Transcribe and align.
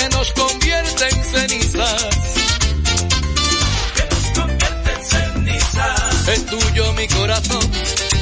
que 0.00 0.08
nos 0.16 0.32
convierte 0.32 1.08
en 1.10 1.24
cenizas. 1.24 2.16
Que 3.94 4.04
nos 4.14 4.38
convierte 4.38 4.92
en 4.92 5.04
cenizas. 5.04 6.28
Es 6.28 6.46
tuyo 6.46 6.92
mi 6.94 7.06
corazón, 7.08 7.70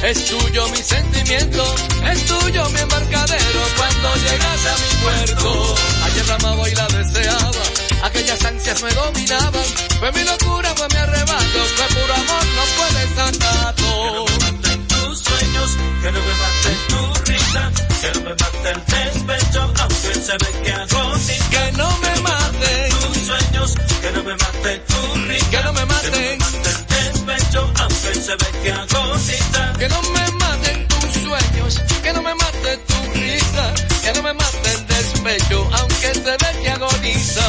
es 0.03 0.25
tuyo 0.25 0.67
mi 0.69 0.77
sentimiento, 0.77 1.63
es 2.11 2.25
tuyo 2.25 2.69
mi 2.69 2.79
embarcadero 2.79 3.61
cuando 3.77 4.15
llegas 4.15 4.61
a 4.65 4.75
mi 4.81 4.89
puerto. 5.03 5.75
Ayer 6.05 6.27
la 6.27 6.35
amaba 6.35 6.69
y 6.69 6.75
la 6.75 6.87
deseaba, 6.87 7.63
aquellas 8.03 8.43
ansias 8.45 8.83
me 8.83 8.91
dominaban, 8.93 9.65
fue 9.99 10.11
mi 10.11 10.23
locura, 10.23 10.73
fue 10.75 10.87
mi 10.89 10.97
arrebato, 10.97 11.59
fue 11.77 11.87
puro 11.95 12.13
amor, 12.13 12.45
no 12.57 12.63
puedes 12.77 13.09
sacarlo. 13.15 13.89
Que 14.03 14.11
no 14.11 14.25
me 14.25 14.51
maten 14.51 14.87
tus 14.87 15.19
sueños, 15.19 15.77
que 16.01 16.11
no 16.11 16.19
me 16.19 16.33
maten 16.43 16.77
tu 16.89 17.31
risa, 17.31 17.71
que 18.01 18.11
no 18.13 18.21
me 18.21 18.29
mate 18.29 18.69
el 18.71 18.85
despecho, 18.85 19.61
aunque 19.61 20.13
se 20.13 20.31
ve 20.31 20.61
que 20.63 20.71
agoniza. 20.71 21.49
Que 21.49 21.71
no 21.73 21.97
me 21.97 22.21
maten 22.21 22.89
tus 22.89 23.17
sueños, 23.27 23.75
que 24.01 24.11
no 24.11 24.23
me 24.23 24.35
mate 24.35 24.79
tu 24.87 25.15
risa, 25.27 25.49
que 25.49 25.63
no 25.63 25.73
me 25.73 25.85
maten, 25.85 26.11
que 26.11 26.37
no 26.37 26.51
me 26.51 26.59
mate 26.59 26.69
el 26.69 27.13
despecho, 27.13 27.73
aunque 27.75 28.13
se 28.21 28.35
ve 28.35 28.49
que 28.63 28.71
agoniza. 28.71 29.73
Que 29.79 29.89
no 29.89 30.01
me 30.01 30.31
maten 30.31 30.87
tus 30.87 31.13
sueños, 31.23 31.81
que 32.03 32.13
no 32.13 32.21
me 32.21 32.35
mate 32.35 32.77
tu 32.77 33.19
risa, 33.19 33.73
que 34.03 34.13
no 34.13 34.23
me 34.23 34.33
mate 34.33 34.71
el 34.71 34.87
despecho, 34.87 35.69
aunque 35.73 36.13
se 36.13 36.31
ve 36.31 36.61
que 36.63 36.69
agoniza. 36.69 37.45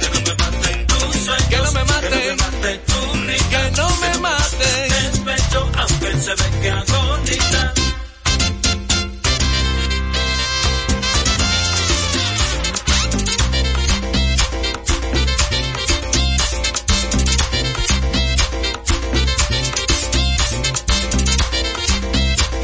Que 0.00 0.10
no 0.10 0.20
me 0.20 0.34
maten 0.34 0.86
tus 0.86 1.16
sueños, 1.24 1.48
que 1.48 1.56
no 1.56 1.72
me 1.72 1.84
maten, 1.84 2.10
que 2.10 2.18
no 2.18 2.36
me 2.36 2.36
mate 2.36 2.78
tu 2.86 3.12
risa, 3.26 3.48
que 3.50 3.70
no 3.76 3.96
me 3.96 4.18
maten 4.18 4.92
el 4.92 5.12
despecho, 5.12 5.70
aunque 5.76 6.12
se 6.18 6.30
ve 6.34 6.60
que 6.62 6.70
agoniza. 6.70 6.97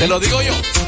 Te 0.05 0.09
lo 0.09 0.21
digo 0.21 0.43
yo. 0.43 0.84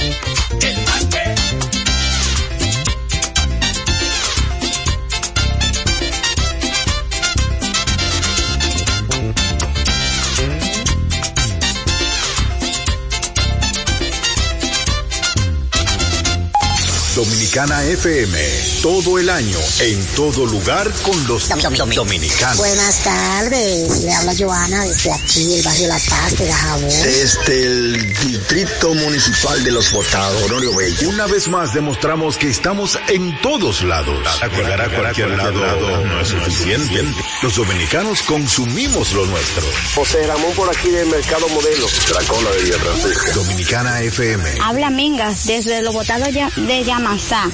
Dominicana 17.17 17.83
FM, 17.83 18.39
todo 18.83 19.19
el 19.19 19.31
año, 19.31 19.59
en 19.81 20.05
todo 20.09 20.45
lugar 20.45 20.92
con 21.00 21.27
los 21.27 21.48
dominicanos. 21.95 22.59
Buenas 22.59 23.05
tardes, 23.05 24.05
le 24.05 24.12
habla 24.12 24.34
Joana 24.39 24.84
desde 24.84 25.14
aquí, 25.14 25.55
el 25.55 25.62
barrio 25.62 25.89
La 25.89 25.98
Paz 26.11 26.37
de 26.37 26.47
Gajabón. 26.47 26.91
Desde 26.91 27.62
el 27.64 28.14
Distrito 28.17 28.92
Municipal 28.92 29.64
de 29.64 29.72
Los 29.72 29.92
Botados, 29.92 30.42
Honorio 30.42 30.77
Bello. 30.77 31.09
Una 31.09 31.27
vez 31.27 31.48
más 31.48 31.72
demostramos 31.72 32.37
que 32.37 32.50
estamos 32.50 32.98
en 33.09 33.41
todos 33.41 33.83
lados. 33.83 34.19
Llegar 34.55 34.83
a 34.83 34.94
cualquier 34.94 35.31
lado 35.31 36.05
no 36.05 36.20
es 36.20 36.28
suficiente. 36.28 37.03
Los 37.41 37.56
dominicanos 37.56 38.20
consumimos 38.25 39.14
lo 39.14 39.25
nuestro. 39.25 39.64
José 39.94 40.27
Ramón 40.27 40.53
por 40.55 40.69
aquí 40.69 40.91
del 40.91 41.09
Mercado 41.09 41.48
Modelo. 41.48 41.87
Dracola 42.11 42.50
de 42.50 42.62
Villa 42.62 42.78
Francisca. 42.78 43.33
Dominicana 43.33 44.03
FM. 44.03 44.44
Habla 44.62 44.91
Mingas 44.91 45.47
desde 45.47 45.81
Los 45.81 45.94
Botados 45.94 46.28
de 46.34 46.84
Llama 46.84 47.06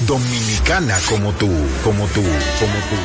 Dominicana 0.07 0.97
como 1.07 1.31
tú, 1.33 1.47
como 1.83 2.07
tú, 2.07 2.23
como 2.23 2.73
tú. 2.89 2.97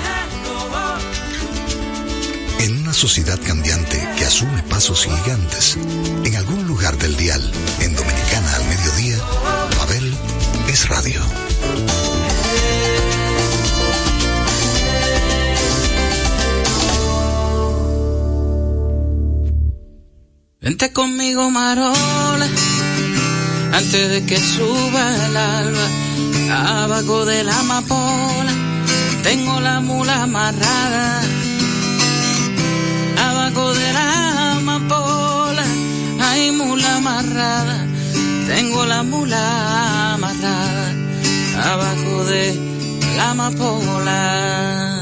En 2.64 2.78
una 2.78 2.94
sociedad 2.94 3.38
cambiante 3.46 4.08
que 4.16 4.24
asume 4.24 4.62
pasos 4.62 5.04
gigantes, 5.04 5.76
en 6.24 6.36
algún 6.36 6.66
lugar 6.66 6.96
del 6.96 7.18
dial, 7.18 7.42
en 7.80 7.94
Dominicana 7.94 8.56
al 8.56 8.64
mediodía, 8.64 9.18
Babel 9.76 10.14
es 10.68 10.88
radio. 10.88 11.20
Vente 20.62 20.94
conmigo, 20.94 21.50
Marola, 21.50 22.48
antes 23.74 24.10
de 24.10 24.24
que 24.24 24.38
suba 24.38 25.26
el 25.26 25.36
alba 25.36 26.07
Abajo 26.50 27.26
de 27.26 27.44
la 27.44 27.58
amapola 27.60 28.52
tengo 29.22 29.60
la 29.60 29.80
mula 29.80 30.22
amarrada. 30.22 31.20
Abajo 33.28 33.74
de 33.74 33.92
la 33.92 34.52
amapola 34.52 35.64
hay 36.22 36.50
mula 36.52 36.96
amarrada. 36.96 37.86
Tengo 38.46 38.86
la 38.86 39.02
mula 39.02 40.14
amarrada. 40.14 40.94
Abajo 41.72 42.24
de 42.24 42.58
la 43.16 43.30
amapola. 43.30 44.97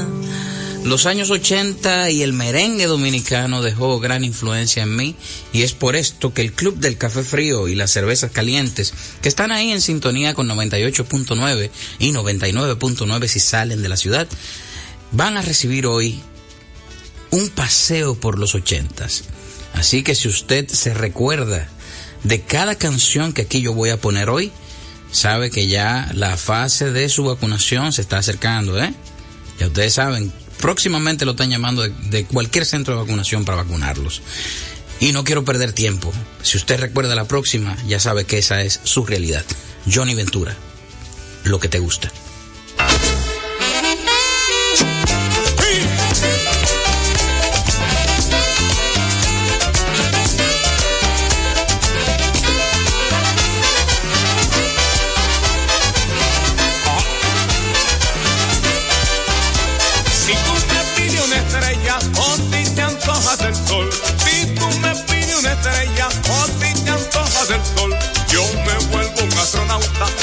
Los 0.87 1.05
años 1.05 1.31
80 1.31 2.11
y 2.11 2.23
el 2.23 2.31
merengue 2.31 2.85
dominicano 2.85 3.61
dejó 3.61 3.99
gran 3.99 4.23
influencia 4.23 4.83
en 4.83 4.95
mí 4.95 5.15
y 5.51 5.63
es 5.63 5.73
por 5.73 5.97
esto 5.97 6.33
que 6.33 6.41
el 6.41 6.53
Club 6.53 6.77
del 6.77 6.97
Café 6.97 7.23
Frío 7.23 7.67
y 7.67 7.75
las 7.75 7.91
Cervezas 7.91 8.31
Calientes, 8.31 8.93
que 9.21 9.27
están 9.27 9.51
ahí 9.51 9.73
en 9.73 9.81
sintonía 9.81 10.33
con 10.33 10.47
98.9 10.47 11.71
y 11.99 12.13
99.9 12.13 13.27
si 13.27 13.41
salen 13.41 13.81
de 13.81 13.89
la 13.89 13.97
ciudad, 13.97 14.29
van 15.11 15.35
a 15.35 15.41
recibir 15.41 15.87
hoy 15.87 16.21
un 17.31 17.49
paseo 17.49 18.15
por 18.15 18.39
los 18.39 18.55
80 18.55 19.07
Así 19.73 20.03
que 20.03 20.15
si 20.15 20.29
usted 20.29 20.69
se 20.69 20.93
recuerda 20.93 21.67
de 22.23 22.41
cada 22.43 22.75
canción 22.75 23.33
que 23.33 23.41
aquí 23.41 23.59
yo 23.59 23.73
voy 23.73 23.89
a 23.89 23.99
poner 23.99 24.29
hoy, 24.29 24.53
sabe 25.11 25.51
que 25.51 25.67
ya 25.67 26.09
la 26.13 26.37
fase 26.37 26.93
de 26.93 27.09
su 27.09 27.25
vacunación 27.25 27.91
se 27.91 27.99
está 27.99 28.19
acercando, 28.19 28.81
¿eh? 28.81 28.93
Ya 29.59 29.67
ustedes 29.67 29.95
saben, 29.95 30.31
próximamente 30.59 31.25
lo 31.25 31.31
están 31.31 31.49
llamando 31.49 31.87
de, 31.87 32.25
cualquier 32.25 32.65
centro 32.65 32.95
de 32.95 33.01
vacunación 33.01 33.45
para 33.45 33.63
vacunarlos. 33.63 34.21
Y 34.99 35.11
no 35.11 35.23
quiero 35.23 35.45
perder 35.45 35.73
tiempo. 35.73 36.11
Si 36.41 36.57
usted 36.57 36.79
recuerda 36.79 37.15
la 37.15 37.25
próxima, 37.25 37.77
ya 37.87 37.99
sabe 37.99 38.25
que 38.25 38.39
esa 38.39 38.61
es 38.61 38.79
su 38.83 39.05
realidad. 39.05 39.45
Johnny 39.91 40.15
Ventura, 40.15 40.55
lo 41.43 41.59
que 41.59 41.69
te 41.69 41.79
gusta. 41.79 42.11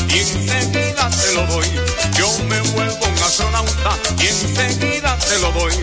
Y 0.08 0.18
enseguida 0.18 1.10
te 1.10 1.32
lo 1.34 1.46
doy. 1.46 1.66
Yo 2.16 2.28
me 2.48 2.60
vuelvo 2.60 3.06
un 3.06 3.22
astronauta 3.22 3.98
y 4.20 4.26
enseguida 4.26 5.16
te 5.18 5.38
lo 5.38 5.52
doy. 5.52 5.74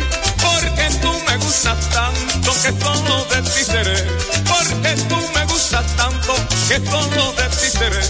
Porque 0.41 0.89
tú 1.01 1.11
me 1.27 1.37
gustas 1.37 1.89
tanto 1.89 2.51
que 2.63 2.71
todo 2.73 3.25
de 3.25 3.41
ti 3.41 3.63
seré. 3.63 4.03
Porque 4.47 4.95
tú 5.09 5.17
me 5.35 5.45
gustas 5.45 5.85
tanto 5.95 6.33
que 6.67 6.79
todo 6.79 7.33
de 7.33 7.49
ti 7.49 7.69
seré. 7.69 8.01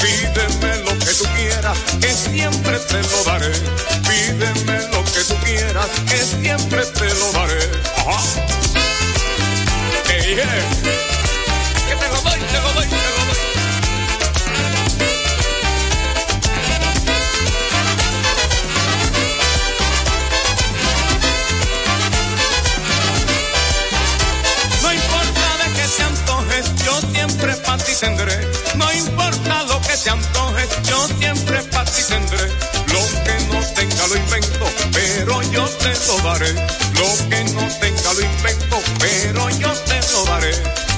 Pídeme 0.00 0.76
lo 0.84 0.98
que 0.98 1.12
tú 1.14 1.24
quieras, 1.36 1.78
que 2.00 2.12
siempre 2.12 2.78
te 2.78 3.02
lo 3.02 3.24
daré. 3.24 3.52
Pídeme 4.08 4.78
lo 4.92 5.04
que 5.04 5.20
tú 5.28 5.36
quieras, 5.44 5.86
que 6.08 6.18
siempre 6.24 6.84
te 6.86 7.14
lo 7.14 7.32
daré. 7.32 7.70
Ajá. 7.98 8.20
Hey, 10.08 10.36
Que 10.36 10.75
siempre 31.26 31.62
para 31.72 31.90
ti 31.90 32.02
tendré. 32.08 32.46
Lo 32.94 33.02
que 33.24 33.34
no 33.50 33.58
tenga 33.74 34.06
lo 34.06 34.16
invento, 34.16 34.66
pero 34.92 35.42
yo 35.54 35.64
te 35.82 35.92
lo 36.06 36.16
daré. 36.28 36.52
Lo 37.00 37.08
que 37.30 37.44
no 37.54 37.64
tenga 37.80 38.12
lo 38.12 38.20
invento, 38.20 38.76
pero 39.00 39.50
yo 39.50 39.72
te 39.72 39.98
lo 40.12 40.24
daré. 40.24 40.52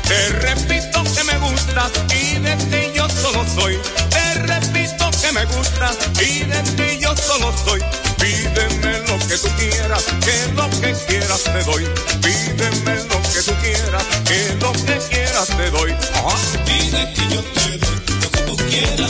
Te 0.08 0.28
repito 0.46 1.02
que 1.14 1.24
me 1.24 1.38
gustas 1.38 1.90
y 2.20 2.38
de 2.46 2.56
ti 2.70 2.82
yo 2.94 3.08
solo 3.08 3.44
soy. 3.54 3.78
Te 4.10 4.34
repito 4.52 5.10
que 5.22 5.32
me 5.32 5.44
gustas 5.46 5.96
y 6.20 6.44
de 6.44 6.60
ti 6.76 6.98
yo 7.00 7.14
solo 7.16 7.52
soy. 7.64 7.80
Pídeme 8.18 8.98
quieras, 9.58 10.04
que 10.24 10.52
lo 10.54 10.70
que 10.80 10.92
quieras 11.06 11.44
te 11.44 11.62
doy. 11.64 11.84
Pídeme 12.22 12.94
lo 13.10 13.22
que 13.22 13.42
tú 13.44 13.54
quieras, 13.62 14.04
que 14.24 14.56
lo 14.60 14.72
que 14.72 14.98
quieras 15.10 15.48
te 15.48 15.70
doy. 15.70 15.94
Pide 16.64 17.12
que 17.14 17.34
yo 17.34 17.42
te 17.42 17.78
doy, 17.78 18.00
lo 18.22 18.30
que 18.30 18.40
tú 18.42 18.56
quieras 18.56 19.07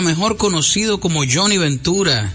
Mejor 0.00 0.36
conocido 0.36 0.98
como 0.98 1.22
Johnny 1.30 1.56
Ventura, 1.56 2.34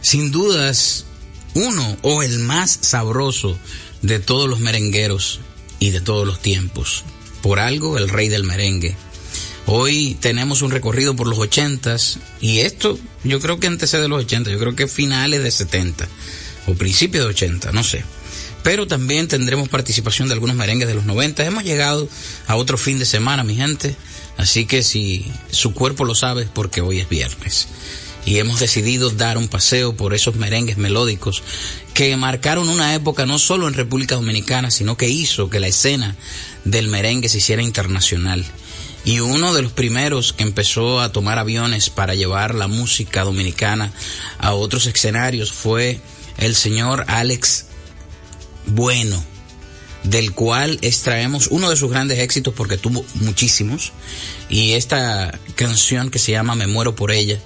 sin 0.00 0.30
dudas 0.30 1.06
uno 1.54 1.96
o 2.02 2.22
el 2.22 2.38
más 2.38 2.78
sabroso 2.82 3.58
de 4.00 4.20
todos 4.20 4.48
los 4.48 4.60
merengueros 4.60 5.40
y 5.80 5.90
de 5.90 6.00
todos 6.00 6.26
los 6.26 6.40
tiempos. 6.40 7.04
Por 7.42 7.58
algo, 7.58 7.98
el 7.98 8.08
rey 8.08 8.28
del 8.28 8.44
merengue. 8.44 8.94
Hoy 9.66 10.16
tenemos 10.20 10.62
un 10.62 10.70
recorrido 10.70 11.16
por 11.16 11.26
los 11.26 11.38
ochentas 11.38 12.18
y 12.40 12.60
esto 12.60 12.98
yo 13.24 13.40
creo 13.40 13.58
que 13.58 13.66
antecede 13.66 14.02
de 14.02 14.08
los 14.08 14.24
80, 14.24 14.50
yo 14.50 14.58
creo 14.58 14.76
que 14.76 14.86
finales 14.86 15.42
de 15.42 15.50
70 15.50 16.08
o 16.68 16.74
principios 16.74 17.24
de 17.24 17.30
80, 17.30 17.72
no 17.72 17.82
sé. 17.82 18.04
Pero 18.62 18.86
también 18.86 19.26
tendremos 19.26 19.68
participación 19.68 20.28
de 20.28 20.34
algunos 20.34 20.54
merengues 20.54 20.86
de 20.86 20.94
los 20.94 21.06
90. 21.06 21.44
Hemos 21.44 21.64
llegado 21.64 22.08
a 22.46 22.56
otro 22.56 22.78
fin 22.78 22.98
de 22.98 23.06
semana, 23.06 23.42
mi 23.42 23.56
gente. 23.56 23.96
Así 24.40 24.64
que 24.64 24.82
si 24.82 25.30
su 25.50 25.74
cuerpo 25.74 26.06
lo 26.06 26.14
sabe 26.14 26.44
es 26.44 26.48
porque 26.48 26.80
hoy 26.80 26.98
es 26.98 27.10
viernes. 27.10 27.68
Y 28.24 28.38
hemos 28.38 28.58
decidido 28.58 29.10
dar 29.10 29.36
un 29.36 29.48
paseo 29.48 29.94
por 29.94 30.14
esos 30.14 30.34
merengues 30.36 30.78
melódicos 30.78 31.42
que 31.92 32.16
marcaron 32.16 32.70
una 32.70 32.94
época 32.94 33.26
no 33.26 33.38
solo 33.38 33.68
en 33.68 33.74
República 33.74 34.14
Dominicana, 34.14 34.70
sino 34.70 34.96
que 34.96 35.10
hizo 35.10 35.50
que 35.50 35.60
la 35.60 35.66
escena 35.66 36.16
del 36.64 36.88
merengue 36.88 37.28
se 37.28 37.36
hiciera 37.36 37.60
internacional. 37.62 38.42
Y 39.04 39.20
uno 39.20 39.52
de 39.52 39.60
los 39.60 39.72
primeros 39.72 40.32
que 40.32 40.44
empezó 40.44 41.00
a 41.00 41.12
tomar 41.12 41.38
aviones 41.38 41.90
para 41.90 42.14
llevar 42.14 42.54
la 42.54 42.66
música 42.66 43.24
dominicana 43.24 43.92
a 44.38 44.54
otros 44.54 44.86
escenarios 44.86 45.52
fue 45.52 46.00
el 46.38 46.54
señor 46.54 47.04
Alex 47.08 47.66
Bueno, 48.64 49.22
del 50.04 50.32
cual 50.32 50.78
extraemos 50.82 51.48
uno 51.48 51.68
de 51.70 51.76
sus 51.76 51.90
grandes 51.90 52.18
éxitos 52.18 52.54
porque 52.54 52.78
tuvo 52.78 53.04
muchísimos. 53.14 53.92
Y 54.50 54.72
esta 54.72 55.38
canción 55.54 56.10
que 56.10 56.18
se 56.18 56.32
llama 56.32 56.56
Me 56.56 56.66
muero 56.66 56.94
por 56.94 57.12
ella, 57.12 57.38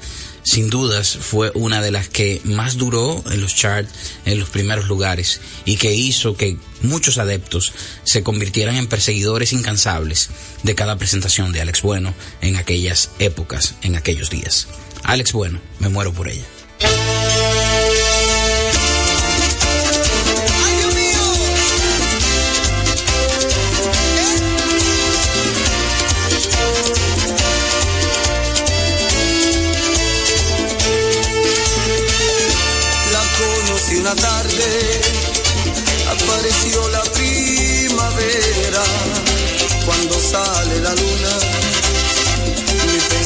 sin 0.43 0.71
dudas 0.71 1.17
fue 1.21 1.53
una 1.55 1.81
de 1.81 1.91
las 1.91 2.09
que 2.09 2.41
más 2.45 2.77
duró 2.77 3.23
en 3.31 3.41
los 3.41 3.55
charts 3.55 3.91
en 4.25 4.39
los 4.39 4.49
primeros 4.49 4.89
lugares 4.89 5.41
y 5.65 5.77
que 5.77 5.95
hizo 5.95 6.37
que 6.37 6.57
muchos 6.83 7.19
adeptos 7.19 7.73
se 8.05 8.23
convirtieran 8.23 8.77
en 8.77 8.87
perseguidores 8.87 9.53
incansables 9.53 10.31
de 10.63 10.75
cada 10.75 10.97
presentación 10.97 11.53
de 11.53 11.61
Alex 11.61 11.83
Bueno 11.83 12.15
en 12.41 12.57
aquellas 12.57 13.11
épocas, 13.19 13.75
en 13.83 13.97
aquellos 13.97 14.31
días. 14.31 14.67
Alex 15.03 15.33
Bueno, 15.33 15.61
me 15.79 15.89
muero 15.89 16.13
por 16.13 16.29
ella. 16.29 16.45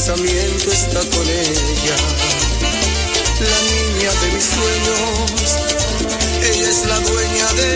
Pensamiento 0.08 0.72
está 0.72 1.00
con 1.00 1.28
ella, 1.28 1.96
la 3.40 3.60
niña 3.68 4.10
de 4.22 4.32
mis 4.32 4.44
sueños, 4.44 5.58
ella 6.44 6.68
es 6.70 6.86
la 6.86 6.98
dueña 7.00 7.52
de 7.52 7.72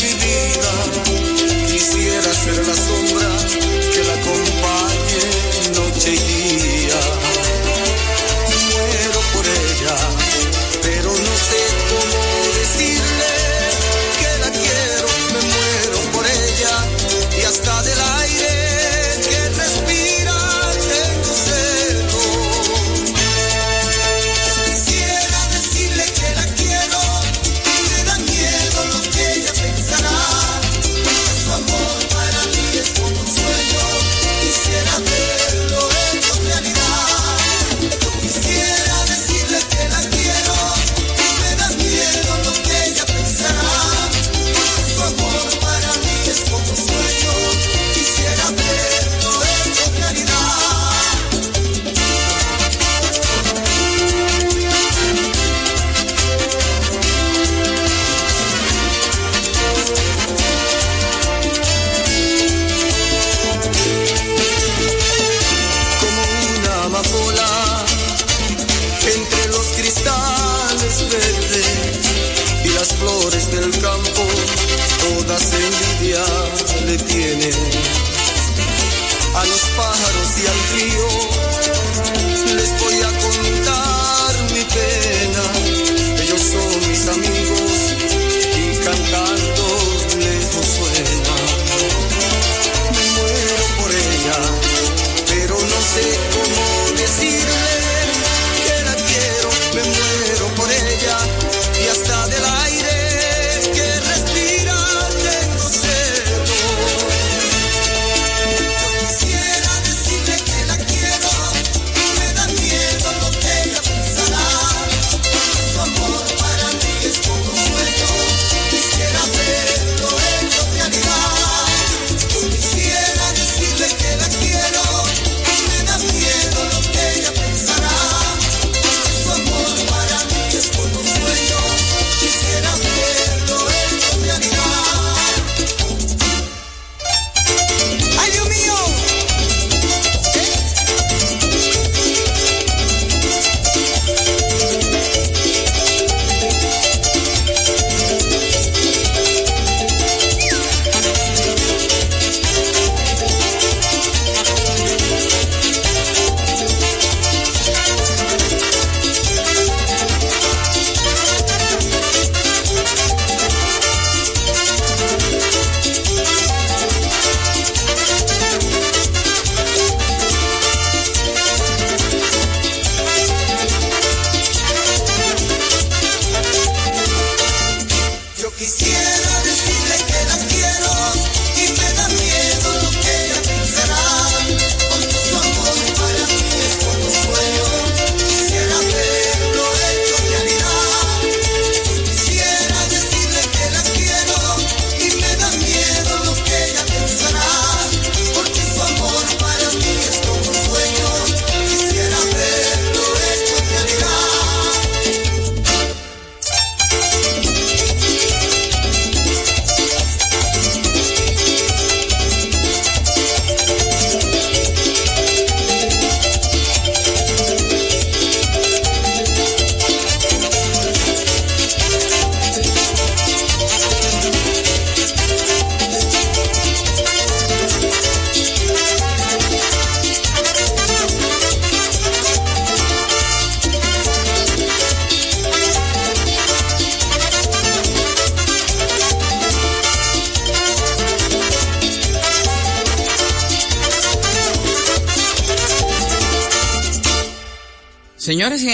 mi 0.00 0.14
vida, 0.14 0.72
quisiera 1.66 2.32
ser 2.32 2.66
la 2.66 2.74
sombra 2.74 3.71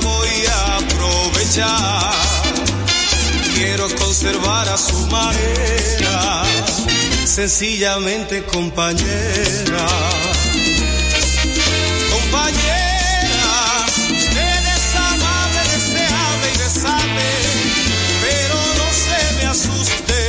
voy 0.00 0.46
a 0.46 0.76
aprovechar. 0.78 2.12
Quiero 3.54 3.88
conservar 3.96 4.68
a 4.68 4.76
su 4.76 5.06
manera, 5.06 6.42
sencillamente 7.24 8.42
compañera. 8.44 9.86
Compañera, 12.12 13.52
usted 14.18 14.62
es 14.76 14.94
amable, 14.96 15.60
deseable 15.74 16.46
y 16.54 16.58
besable, 16.58 17.26
pero 18.24 18.56
no 18.80 18.88
se 19.04 19.20
me 19.36 19.44
asuste, 19.54 20.22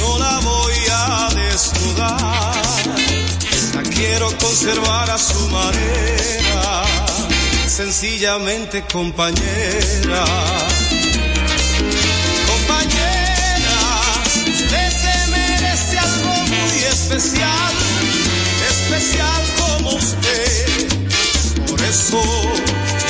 no 0.00 0.18
la 0.18 0.34
voy 0.40 0.78
a 0.92 1.28
desnudar. 1.34 2.62
Quiero 3.94 4.28
conservar 4.38 5.10
a 5.10 5.18
su 5.18 5.40
manera, 5.48 6.39
sencillamente 7.80 8.84
compañera. 8.92 10.24
Compañera, 12.50 13.80
usted 14.46 14.90
se 15.02 15.14
merece 15.30 15.98
algo 15.98 16.34
muy 16.44 16.78
especial, 16.94 17.72
especial 18.68 19.42
como 19.60 19.94
usted. 19.94 20.88
Por 21.66 21.80
eso 21.80 22.20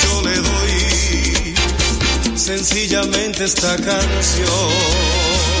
yo 0.03 0.21
le 0.21 0.35
doy 0.37 1.55
sencillamente 2.37 3.43
esta 3.43 3.75
canción. 3.75 5.60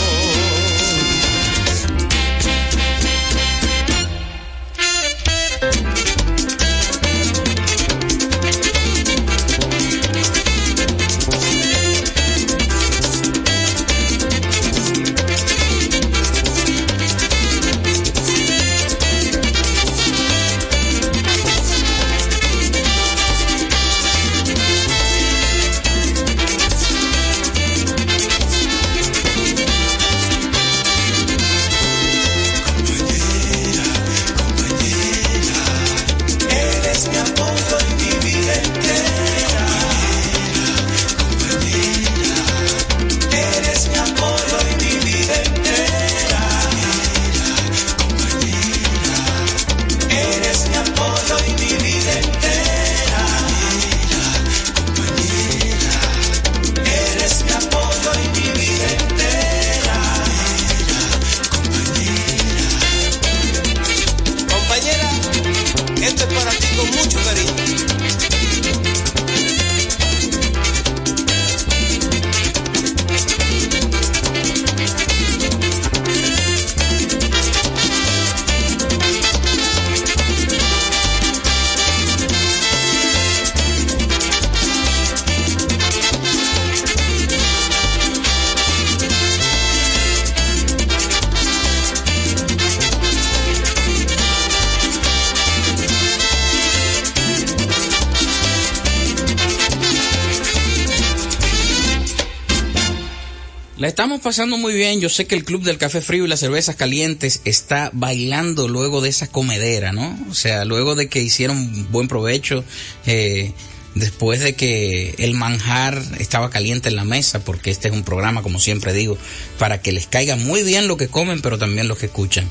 La 103.81 103.87
estamos 103.87 104.21
pasando 104.21 104.59
muy 104.59 104.75
bien. 104.75 105.01
Yo 105.01 105.09
sé 105.09 105.25
que 105.25 105.33
el 105.33 105.43
Club 105.43 105.63
del 105.63 105.79
Café 105.79 106.01
Frío 106.01 106.25
y 106.25 106.27
las 106.27 106.41
Cervezas 106.41 106.75
Calientes 106.75 107.41
está 107.45 107.89
bailando 107.93 108.67
luego 108.67 109.01
de 109.01 109.09
esa 109.09 109.25
comedera, 109.25 109.91
¿no? 109.91 110.19
O 110.29 110.35
sea, 110.35 110.65
luego 110.65 110.93
de 110.93 111.09
que 111.09 111.19
hicieron 111.19 111.87
buen 111.91 112.07
provecho, 112.07 112.63
eh, 113.07 113.53
después 113.95 114.39
de 114.39 114.55
que 114.55 115.15
el 115.17 115.33
manjar 115.33 116.01
estaba 116.19 116.49
caliente 116.49 116.89
en 116.89 116.95
la 116.95 117.03
mesa, 117.03 117.43
porque 117.43 117.71
este 117.71 117.89
es 117.89 117.93
un 117.93 118.03
programa, 118.03 118.41
como 118.41 118.59
siempre 118.59 118.93
digo, 118.93 119.17
para 119.57 119.81
que 119.81 119.91
les 119.91 120.07
caiga 120.07 120.35
muy 120.35 120.63
bien 120.63 120.87
lo 120.87 120.97
que 120.97 121.07
comen, 121.07 121.41
pero 121.41 121.57
también 121.57 121.87
lo 121.87 121.97
que 121.97 122.05
escuchan. 122.05 122.49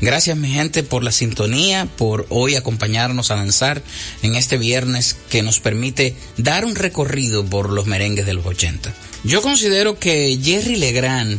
Gracias, 0.00 0.36
mi 0.36 0.48
gente, 0.48 0.82
por 0.82 1.04
la 1.04 1.12
sintonía, 1.12 1.86
por 1.96 2.26
hoy 2.30 2.54
acompañarnos 2.54 3.30
a 3.30 3.36
danzar 3.36 3.82
en 4.22 4.34
este 4.34 4.56
viernes 4.56 5.16
que 5.30 5.42
nos 5.42 5.60
permite 5.60 6.16
dar 6.36 6.64
un 6.64 6.74
recorrido 6.74 7.44
por 7.44 7.70
los 7.70 7.86
merengues 7.86 8.26
de 8.26 8.34
los 8.34 8.46
80. 8.46 8.94
Yo 9.24 9.42
considero 9.42 9.98
que 9.98 10.38
Jerry 10.42 10.76
Legrand 10.76 11.38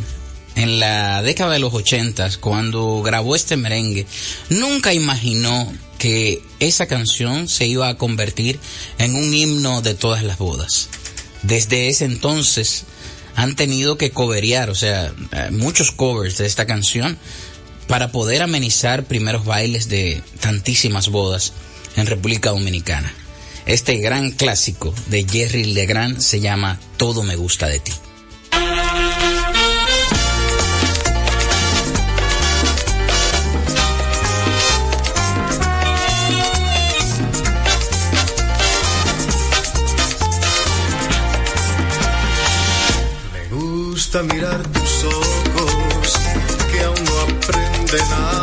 en 0.59 0.81
la 0.81 1.21
década 1.21 1.53
de 1.53 1.59
los 1.59 1.73
ochentas, 1.73 2.37
cuando 2.37 3.01
grabó 3.01 3.33
este 3.37 3.55
merengue, 3.55 4.05
nunca 4.49 4.93
imaginó 4.93 5.71
que 5.97 6.41
esa 6.59 6.85
canción 6.85 7.47
se 7.47 7.65
iba 7.65 7.87
a 7.87 7.95
convertir 7.95 8.59
en 8.97 9.15
un 9.15 9.33
himno 9.33 9.81
de 9.81 9.93
todas 9.93 10.21
las 10.21 10.37
bodas. 10.37 10.89
Desde 11.43 11.87
ese 11.87 12.03
entonces 12.03 12.83
han 13.35 13.55
tenido 13.55 13.97
que 13.97 14.11
coverear, 14.11 14.69
o 14.69 14.75
sea, 14.75 15.13
eh, 15.31 15.47
muchos 15.51 15.91
covers 15.91 16.39
de 16.39 16.45
esta 16.45 16.65
canción 16.65 17.17
para 17.87 18.11
poder 18.11 18.41
amenizar 18.41 19.05
primeros 19.05 19.45
bailes 19.45 19.87
de 19.87 20.21
tantísimas 20.41 21.07
bodas 21.07 21.53
en 21.95 22.05
República 22.05 22.49
Dominicana. 22.49 23.13
Este 23.65 23.95
gran 23.99 24.31
clásico 24.31 24.93
de 25.07 25.23
Jerry 25.23 25.63
Legrand 25.73 26.19
se 26.19 26.41
llama 26.41 26.81
Todo 26.97 27.23
me 27.23 27.37
gusta 27.37 27.67
de 27.67 27.79
ti. 27.79 27.93
Gusta 44.11 44.23
mirar 44.23 44.63
tus 44.69 45.03
ojos 45.03 46.13
que 46.71 46.83
aún 46.83 47.03
no 47.05 47.21
aprenden 47.21 48.01
a 48.11 48.38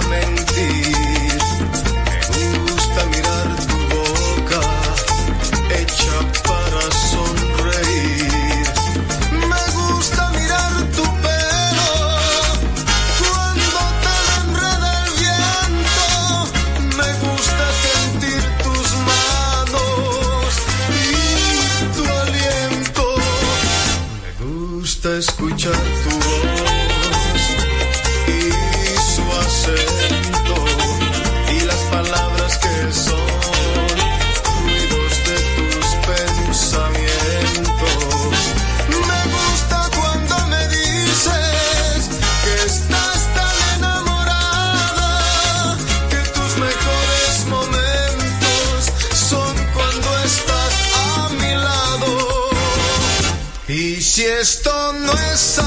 esto 55.37 55.66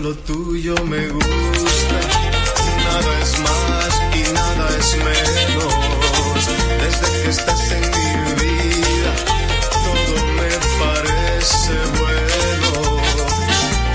Lo 0.00 0.12
tuyo 0.12 0.74
me 0.86 1.08
gusta. 1.08 2.00
Nada 2.84 3.20
es 3.22 3.38
más 3.38 3.92
y 4.12 4.32
nada 4.32 4.68
es 4.76 4.96
menos. 4.96 5.74
Desde 6.82 7.22
que 7.22 7.28
estás 7.30 7.62
en 7.70 7.80
mi 7.80 8.10
vida, 8.42 9.12
todo 9.70 10.16
me 10.36 10.50
parece 10.82 11.74
bueno. 12.00 12.70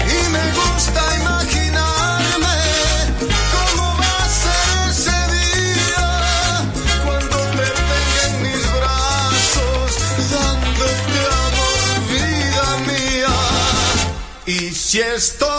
Y 0.08 0.30
me 0.32 0.46
gusta 0.60 1.02
imaginarme 1.22 2.60
cómo 3.54 3.84
va 4.00 4.16
a 4.24 4.30
ser 4.44 4.68
ese 4.90 5.20
día 5.36 6.08
cuando 7.04 7.38
te 7.58 7.68
tenga 7.90 8.22
en 8.26 8.34
mis 8.42 8.64
brazos, 8.80 9.90
dándote 10.32 11.20
amor, 11.44 11.86
vida 12.10 12.68
mía. 12.88 13.36
Y 14.48 14.74
si 14.74 15.02
esto 15.02 15.59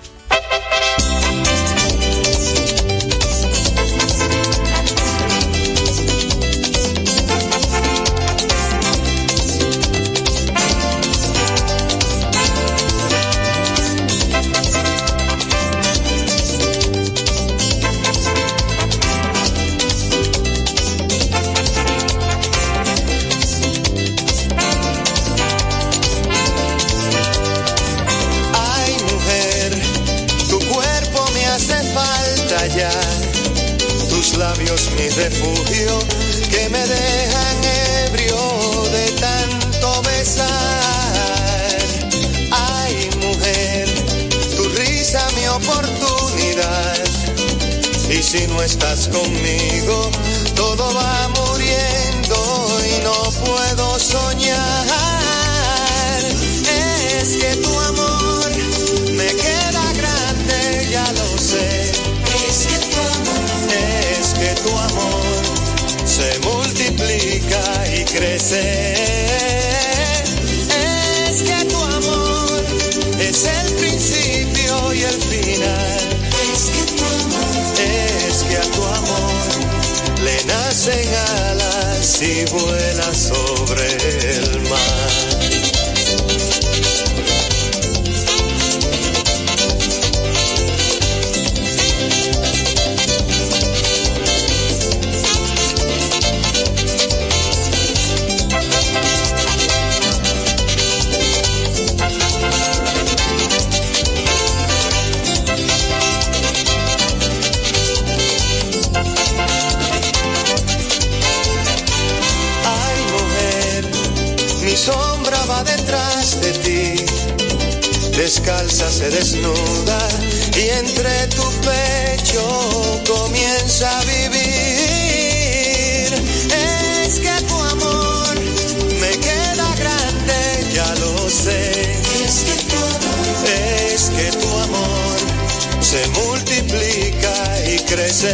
Se 135.91 136.07
multiplica 136.07 137.33
y 137.67 137.75
crece. 137.79 138.33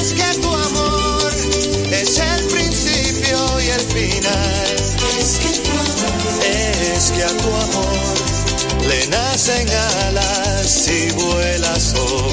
Es 0.00 0.12
que 0.12 0.40
tu 0.40 0.52
amor 0.52 1.32
es 1.92 2.18
el 2.18 2.46
principio 2.48 3.60
y 3.60 3.68
el 3.68 3.80
final. 3.80 4.76
Es 5.20 5.38
que 5.38 5.50
tu 5.60 5.70
es 6.96 7.12
que 7.12 7.22
a 7.22 7.28
tu 7.28 7.48
amor 7.48 8.88
le 8.88 9.06
nacen 9.06 9.68
alas 10.08 10.88
y 10.88 11.12
vuela 11.12 11.78
sobre 11.78 12.27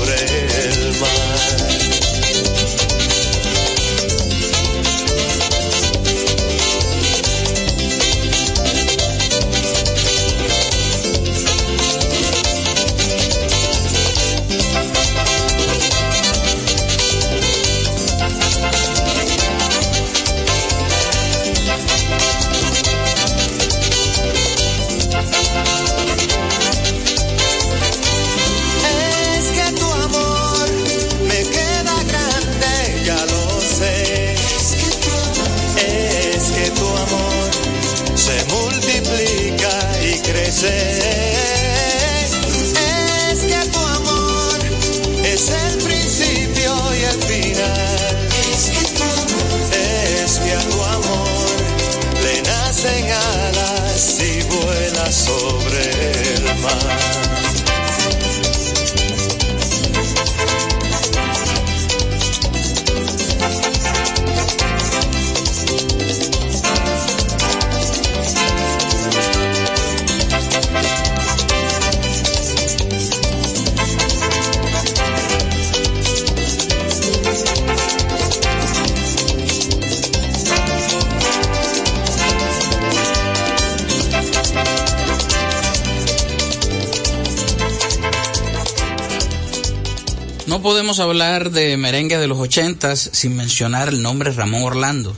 podemos 90.86 91.00
hablar 91.00 91.50
de 91.50 91.78
merengue 91.78 92.20
de 92.20 92.28
los 92.28 92.38
ochentas 92.38 93.10
sin 93.12 93.36
mencionar 93.36 93.90
el 93.90 94.04
nombre 94.04 94.32
Ramón 94.32 94.62
Orlando, 94.62 95.16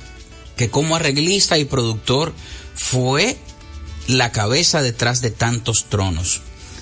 que 0.55 0.69
como 0.69 0.95
arreglista 0.95 1.57
y 1.57 1.65
productor 1.65 2.31
fue 2.73 3.35
la 4.07 4.31
cabeza 4.31 4.81
detrás 4.81 5.19
de 5.19 5.29
tantos 5.29 5.89
tronos. 5.89 6.39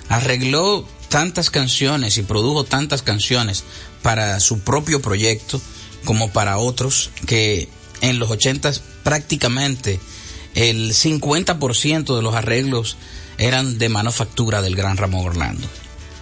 Arregló 0.08 0.88
tantas 1.10 1.50
canciones 1.50 2.20
y 2.20 2.22
produjo 2.22 2.64
tantas 2.64 3.02
canciones 3.02 3.64
para 4.04 4.40
su 4.40 4.60
propio 4.60 5.02
proyecto 5.02 5.60
como 6.04 6.30
para 6.30 6.60
otros 6.60 7.10
que 7.26 7.68
en 8.02 8.20
los 8.20 8.30
ochentas 8.30 8.84
prácticamente 9.04 10.00
el 10.54 10.94
50% 10.94 12.16
de 12.16 12.22
los 12.22 12.36
arreglos 12.36 12.98
eran 13.40 13.80
de 13.80 13.90
manufactura 13.90 14.62
del 14.62 14.76
gran 14.76 14.98
Ramón 14.98 15.26
Orlando. 15.26 15.68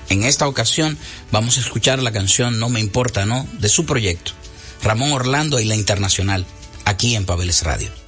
En 0.10 0.24
esta 0.24 0.48
ocasión 0.48 0.98
vamos 1.32 1.58
a 1.58 1.62
escuchar 1.62 2.02
la 2.02 2.12
canción 2.12 2.60
No 2.60 2.70
me 2.70 2.80
importa, 2.80 3.26
¿no? 3.26 3.48
de 3.54 3.70
su 3.70 3.86
proyecto, 3.86 4.32
Ramón 4.84 5.12
Orlando 5.12 5.60
y 5.60 5.66
la 5.66 5.76
Internacional, 5.76 6.46
aquí 6.86 7.16
en 7.16 7.26
Pabeles 7.26 7.64
Radio. 7.64 8.03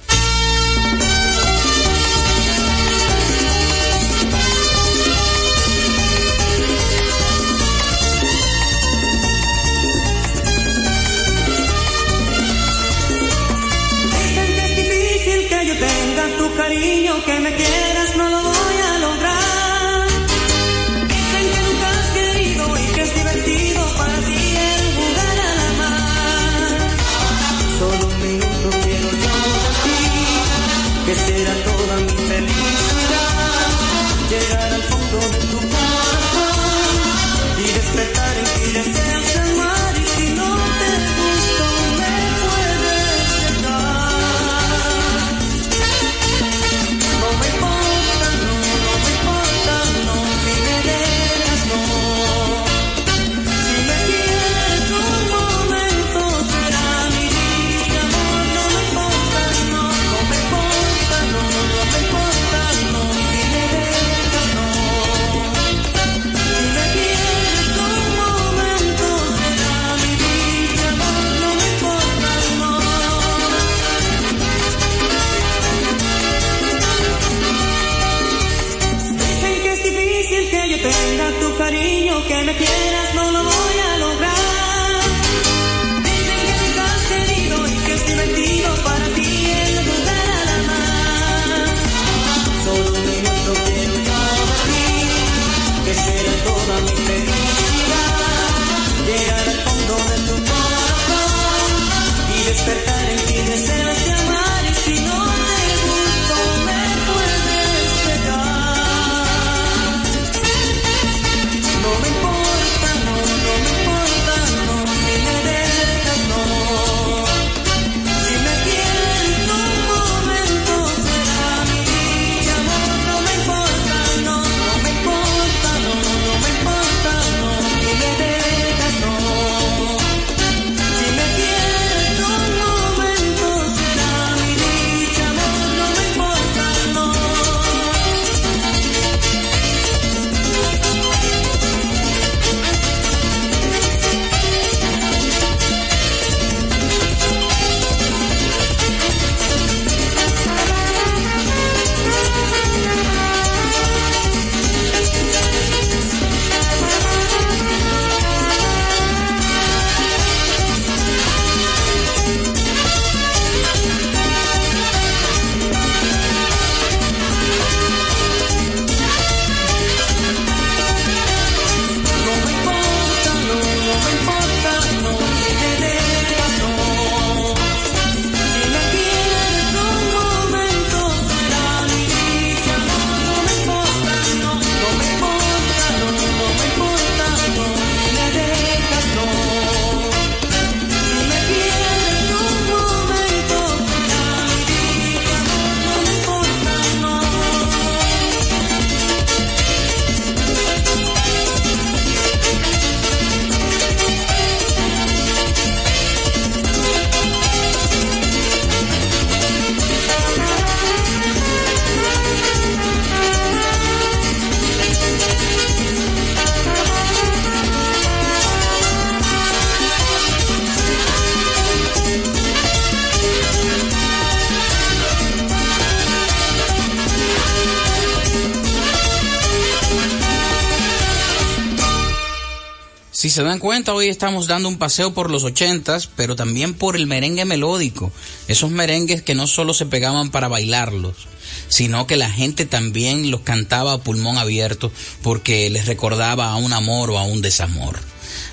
Si 233.26 233.30
se 233.30 233.42
dan 233.42 233.58
cuenta, 233.58 233.92
hoy 233.92 234.06
estamos 234.06 234.46
dando 234.46 234.68
un 234.68 234.78
paseo 234.78 235.12
por 235.12 235.32
los 235.32 235.42
ochentas, 235.42 236.06
pero 236.06 236.36
también 236.36 236.74
por 236.74 236.94
el 236.94 237.08
merengue 237.08 237.44
melódico. 237.44 238.12
Esos 238.46 238.70
merengues 238.70 239.20
que 239.20 239.34
no 239.34 239.48
solo 239.48 239.74
se 239.74 239.84
pegaban 239.84 240.30
para 240.30 240.46
bailarlos, 240.46 241.26
sino 241.66 242.06
que 242.06 242.14
la 242.14 242.30
gente 242.30 242.66
también 242.66 243.32
los 243.32 243.40
cantaba 243.40 243.94
a 243.94 243.98
pulmón 243.98 244.38
abierto 244.38 244.92
porque 245.24 245.68
les 245.70 245.86
recordaba 245.86 246.52
a 246.52 246.56
un 246.56 246.72
amor 246.72 247.10
o 247.10 247.18
a 247.18 247.24
un 247.24 247.42
desamor. 247.42 247.98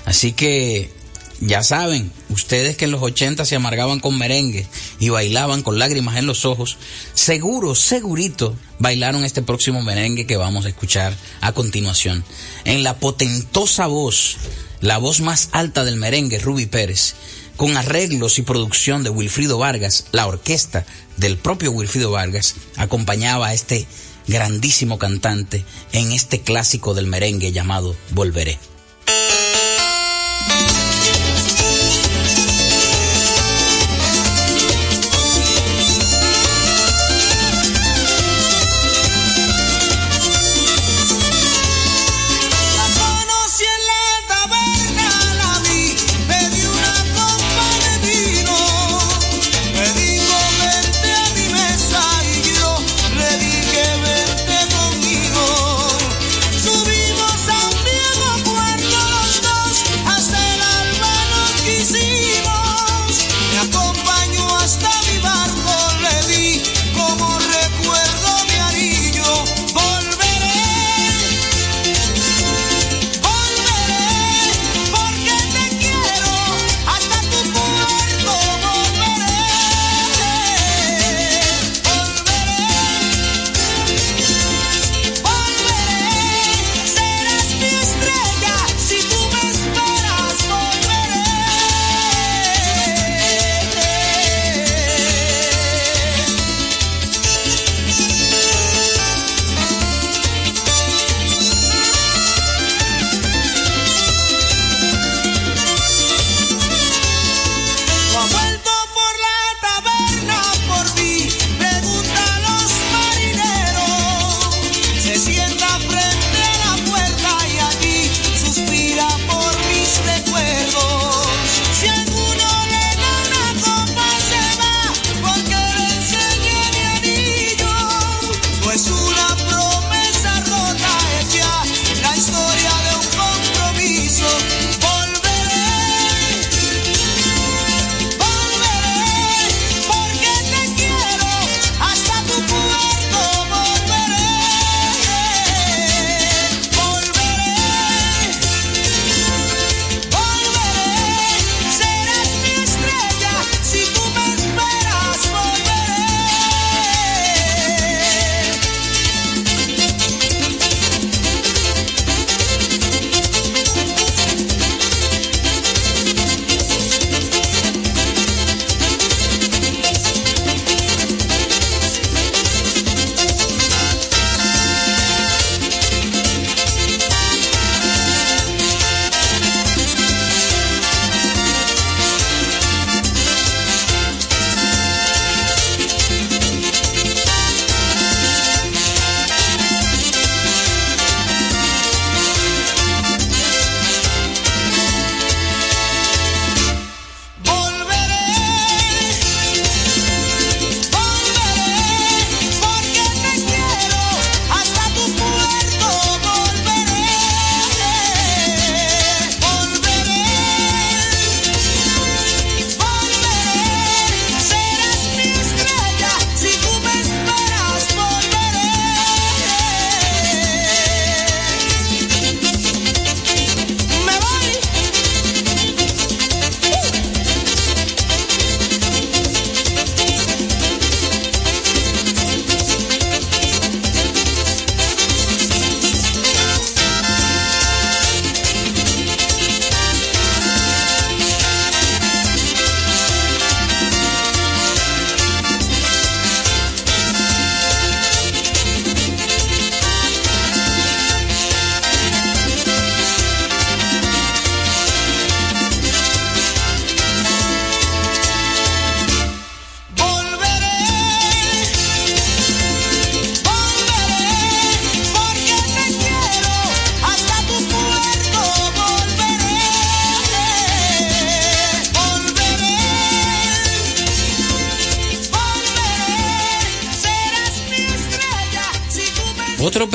Así 0.06 0.32
que 0.32 0.90
ya 1.46 1.62
saben, 1.62 2.10
ustedes 2.30 2.74
que 2.74 2.86
en 2.86 2.90
los 2.90 3.02
80 3.02 3.44
se 3.44 3.54
amargaban 3.54 4.00
con 4.00 4.16
merengue 4.16 4.66
y 4.98 5.10
bailaban 5.10 5.62
con 5.62 5.78
lágrimas 5.78 6.16
en 6.16 6.24
los 6.24 6.46
ojos, 6.46 6.78
seguro, 7.12 7.74
segurito, 7.74 8.56
bailaron 8.78 9.24
este 9.24 9.42
próximo 9.42 9.82
merengue 9.82 10.26
que 10.26 10.38
vamos 10.38 10.64
a 10.64 10.70
escuchar 10.70 11.14
a 11.42 11.52
continuación. 11.52 12.24
En 12.64 12.82
la 12.82 12.96
potentosa 12.96 13.86
voz, 13.88 14.38
la 14.80 14.96
voz 14.96 15.20
más 15.20 15.50
alta 15.52 15.84
del 15.84 15.96
merengue, 15.96 16.38
Ruby 16.38 16.64
Pérez, 16.64 17.14
con 17.56 17.76
arreglos 17.76 18.38
y 18.38 18.42
producción 18.42 19.02
de 19.02 19.10
Wilfrido 19.10 19.58
Vargas, 19.58 20.06
la 20.12 20.26
orquesta 20.26 20.86
del 21.18 21.36
propio 21.36 21.72
Wilfrido 21.72 22.10
Vargas 22.10 22.54
acompañaba 22.78 23.48
a 23.48 23.54
este 23.54 23.86
grandísimo 24.26 24.98
cantante 24.98 25.62
en 25.92 26.10
este 26.12 26.40
clásico 26.40 26.94
del 26.94 27.06
merengue 27.06 27.52
llamado 27.52 27.94
Volveré. 28.12 28.58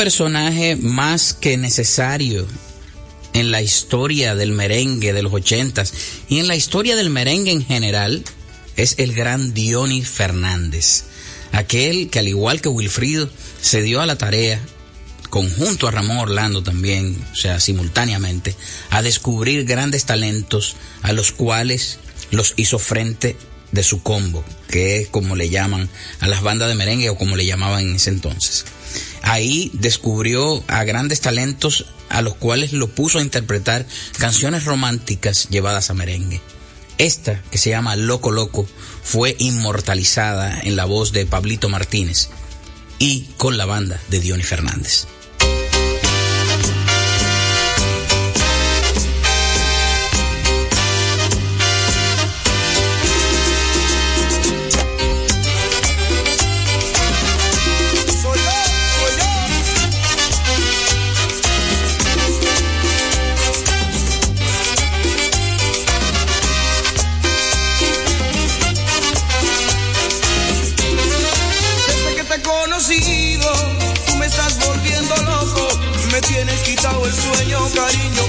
personaje 0.10 0.76
más 0.76 1.36
que 1.36 1.56
necesario 1.56 2.48
en 3.34 3.52
la 3.52 3.62
historia 3.62 4.34
del 4.34 4.52
merengue 4.52 5.14
de 5.14 5.22
los 5.22 5.32
ochentas 5.32 5.94
y 6.28 6.40
en 6.40 6.48
la 6.48 6.56
historia 6.56 6.96
del 6.96 7.12
merengue 7.12 7.52
en 7.52 7.64
general 7.64 8.24
es 8.76 8.96
el 8.98 9.14
gran 9.14 9.54
Diony 9.54 10.02
Fernández, 10.02 11.04
aquel 11.52 12.10
que 12.10 12.18
al 12.18 12.28
igual 12.28 12.60
que 12.60 12.70
Wilfrido 12.70 13.30
se 13.62 13.84
dio 13.84 14.02
a 14.02 14.08
la 14.08 14.18
tarea 14.18 14.60
conjunto 15.30 15.88
a 15.88 15.92
Ramón 15.92 16.18
Orlando 16.18 16.64
también, 16.64 17.16
o 17.32 17.36
sea, 17.36 17.60
simultáneamente, 17.60 18.56
a 18.90 19.04
descubrir 19.04 19.64
grandes 19.66 20.06
talentos 20.06 20.76
a 21.04 21.14
los 21.14 21.32
cuales 21.32 22.00
los 22.32 22.56
hizo 22.58 22.80
frente 22.80 23.38
de 23.72 23.84
su 23.84 24.02
combo, 24.02 24.44
que 24.70 25.02
es 25.02 25.08
como 25.08 25.36
le 25.36 25.50
llaman 25.50 25.88
a 26.20 26.28
las 26.28 26.42
bandas 26.42 26.68
de 26.68 26.74
merengue 26.74 27.12
o 27.12 27.16
como 27.16 27.36
le 27.36 27.46
llamaban 27.46 27.82
en 27.82 27.96
ese 27.98 28.10
entonces. 28.10 28.66
Ahí 29.22 29.72
descubrió 29.74 30.64
a 30.68 30.84
grandes 30.84 31.22
talentos 31.22 31.86
a 32.10 32.22
los 32.22 32.36
cuales 32.36 32.74
lo 32.74 32.88
puso 32.88 33.20
a 33.20 33.22
interpretar 33.22 33.86
canciones 34.18 34.66
románticas 34.66 35.50
llevadas 35.50 35.90
a 35.90 35.94
merengue. 35.94 36.42
Esta, 36.98 37.42
que 37.52 37.58
se 37.58 37.70
llama 37.70 37.96
Loco 37.96 38.32
Loco, 38.32 38.68
fue 39.04 39.36
inmortalizada 39.40 40.60
en 40.62 40.76
la 40.76 40.86
voz 40.86 41.14
de 41.14 41.26
Pablito 41.26 41.70
Martínez 41.70 42.30
y 42.98 43.30
con 43.38 43.58
la 43.58 43.66
banda 43.66 44.00
de 44.10 44.20
Diony 44.20 44.44
Fernández. 44.44 45.08
cariño. 77.74 78.29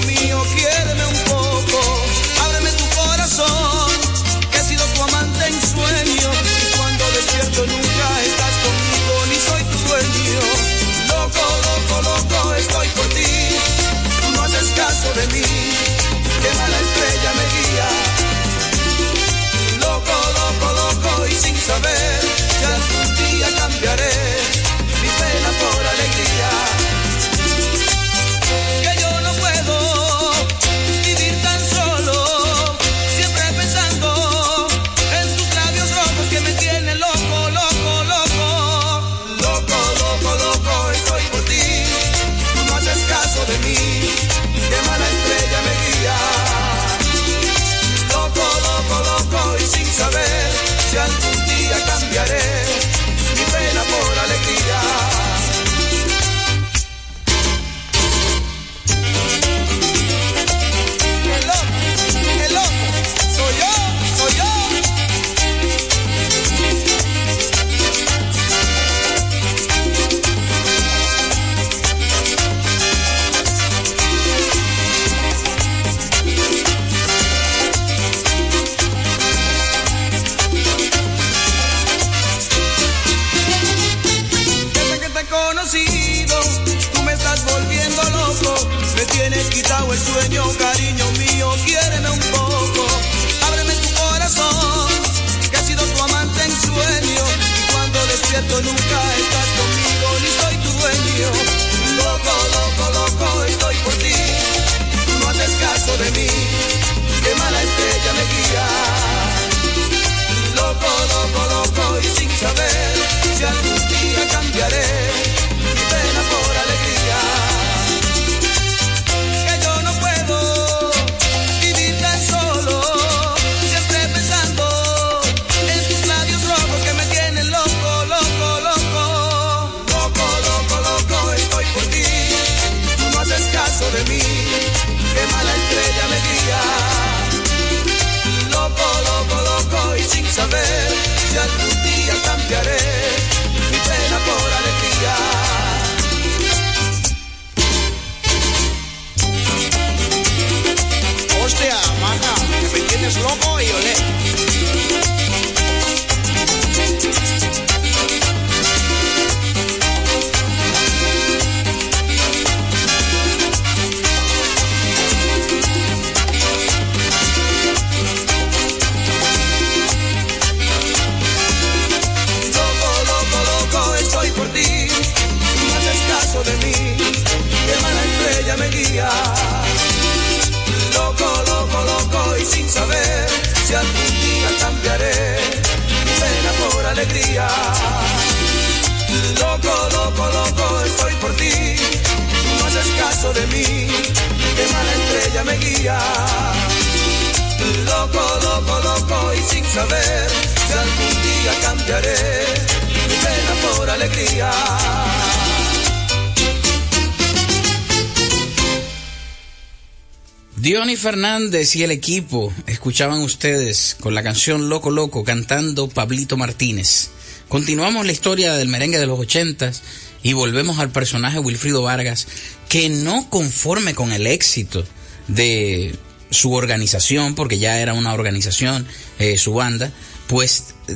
Fernández 211.01 211.75
y 211.75 211.83
el 211.83 211.91
equipo 211.91 212.53
escuchaban 212.67 213.21
ustedes 213.21 213.97
con 213.99 214.13
la 214.13 214.21
canción 214.21 214.69
Loco 214.69 214.91
Loco 214.91 215.23
cantando 215.23 215.89
Pablito 215.89 216.37
Martínez. 216.37 217.09
Continuamos 217.49 218.05
la 218.05 218.11
historia 218.11 218.53
del 218.53 218.67
merengue 218.67 218.99
de 218.99 219.07
los 219.07 219.19
ochentas 219.19 219.81
y 220.21 220.33
volvemos 220.33 220.77
al 220.77 220.91
personaje 220.91 221.39
Wilfrido 221.39 221.81
Vargas, 221.81 222.27
que 222.69 222.89
no 222.89 223.29
conforme 223.29 223.95
con 223.95 224.13
el 224.13 224.27
éxito 224.27 224.85
de 225.27 225.95
su 226.29 226.53
organización, 226.53 227.33
porque 227.33 227.57
ya 227.57 227.79
era 227.79 227.93
una 227.93 228.13
organización, 228.13 228.85
eh, 229.17 229.39
su 229.39 229.53
banda, 229.53 229.91
pues 230.27 230.75
eh, 230.87 230.95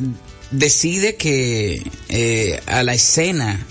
decide 0.51 1.15
que 1.15 1.83
eh, 2.09 2.61
a 2.67 2.83
la 2.83 2.93
escena 2.93 3.65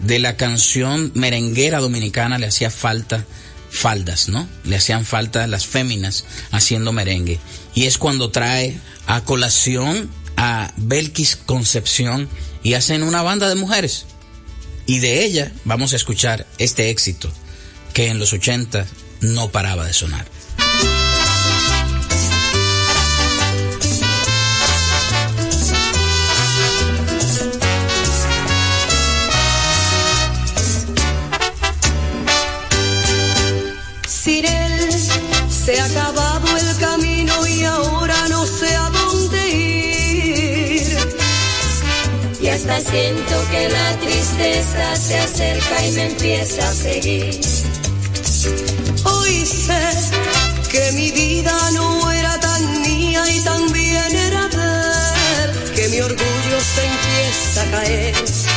de 0.00 0.18
la 0.18 0.36
canción 0.36 1.12
merenguera 1.14 1.78
dominicana 1.78 2.38
le 2.38 2.46
hacía 2.46 2.70
falta 2.70 3.24
faldas, 3.70 4.28
¿no? 4.28 4.48
Le 4.64 4.76
hacían 4.76 5.04
falta 5.04 5.46
las 5.46 5.66
féminas 5.66 6.24
haciendo 6.50 6.92
merengue. 6.92 7.38
Y 7.74 7.86
es 7.86 7.98
cuando 7.98 8.30
trae 8.30 8.78
a 9.06 9.22
colación 9.22 10.10
a 10.36 10.72
Belkis 10.76 11.36
Concepción 11.36 12.28
y 12.62 12.74
hacen 12.74 13.02
una 13.02 13.22
banda 13.22 13.48
de 13.48 13.54
mujeres. 13.54 14.06
Y 14.86 14.98
de 14.98 15.24
ella 15.24 15.52
vamos 15.64 15.92
a 15.92 15.96
escuchar 15.96 16.46
este 16.58 16.90
éxito 16.90 17.32
que 17.92 18.08
en 18.08 18.18
los 18.18 18.32
80 18.32 18.86
no 19.20 19.50
paraba 19.50 19.84
de 19.84 19.92
sonar. 19.92 20.26
Siento 42.80 43.34
que 43.50 43.68
la 43.68 43.96
tristeza 43.98 44.96
se 44.96 45.18
acerca 45.18 45.86
y 45.86 45.92
me 45.92 46.06
empieza 46.06 46.68
a 46.68 46.72
seguir. 46.72 47.40
Hoy 49.04 49.44
sé 49.46 49.90
que 50.70 50.92
mi 50.92 51.10
vida 51.10 51.70
no 51.72 52.10
era 52.10 52.38
tan 52.40 52.82
mía 52.82 53.22
y 53.28 53.40
también 53.40 54.16
era 54.16 54.48
de 54.48 55.44
él, 55.44 55.72
que 55.74 55.88
mi 55.88 56.00
orgullo 56.00 56.58
se 56.74 56.84
empieza 56.84 57.62
a 57.62 57.70
caer 57.70 58.49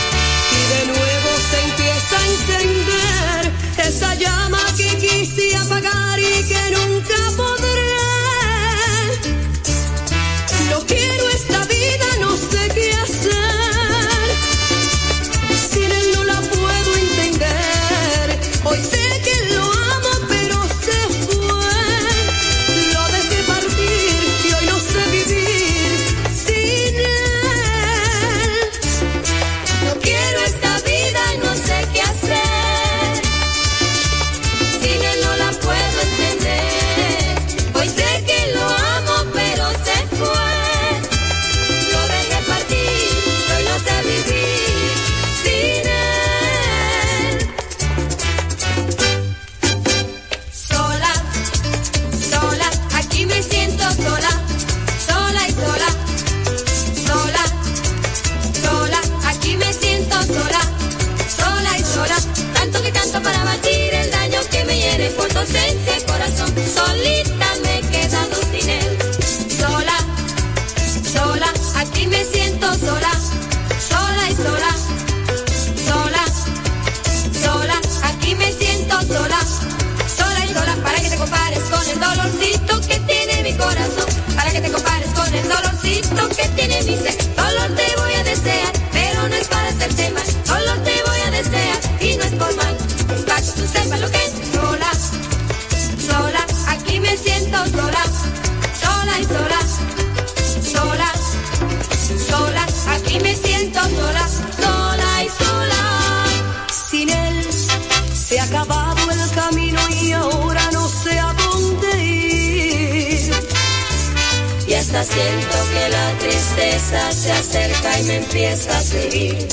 empieza 118.34 118.76
a 118.76 118.82
seguir. 118.82 119.53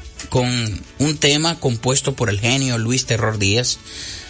con 0.29 0.81
un 0.99 1.17
tema 1.17 1.59
compuesto 1.59 2.15
por 2.15 2.29
el 2.29 2.39
genio 2.39 2.77
Luis 2.77 3.05
Terror 3.05 3.37
Díaz, 3.37 3.79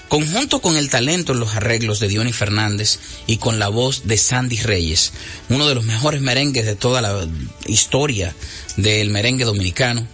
conjunto 0.07 0.61
con 0.61 0.75
el 0.75 0.89
talento 0.89 1.33
en 1.33 1.39
los 1.39 1.55
arreglos 1.55 1.99
de 1.99 2.07
Diony 2.07 2.33
Fernández 2.33 2.99
y 3.27 3.37
con 3.37 3.59
la 3.59 3.69
voz 3.69 4.07
de 4.07 4.17
Sandy 4.17 4.59
Reyes, 4.59 5.13
uno 5.49 5.67
de 5.67 5.75
los 5.75 5.85
mejores 5.85 6.21
merengues 6.21 6.65
de 6.65 6.75
toda 6.75 7.01
la 7.01 7.27
historia 7.65 8.35
del 8.77 9.09
merengue 9.09 9.45
dominicano, 9.45 10.05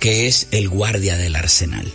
que 0.00 0.26
es 0.26 0.48
El 0.50 0.68
Guardia 0.68 1.16
del 1.16 1.36
Arsenal. 1.36 1.92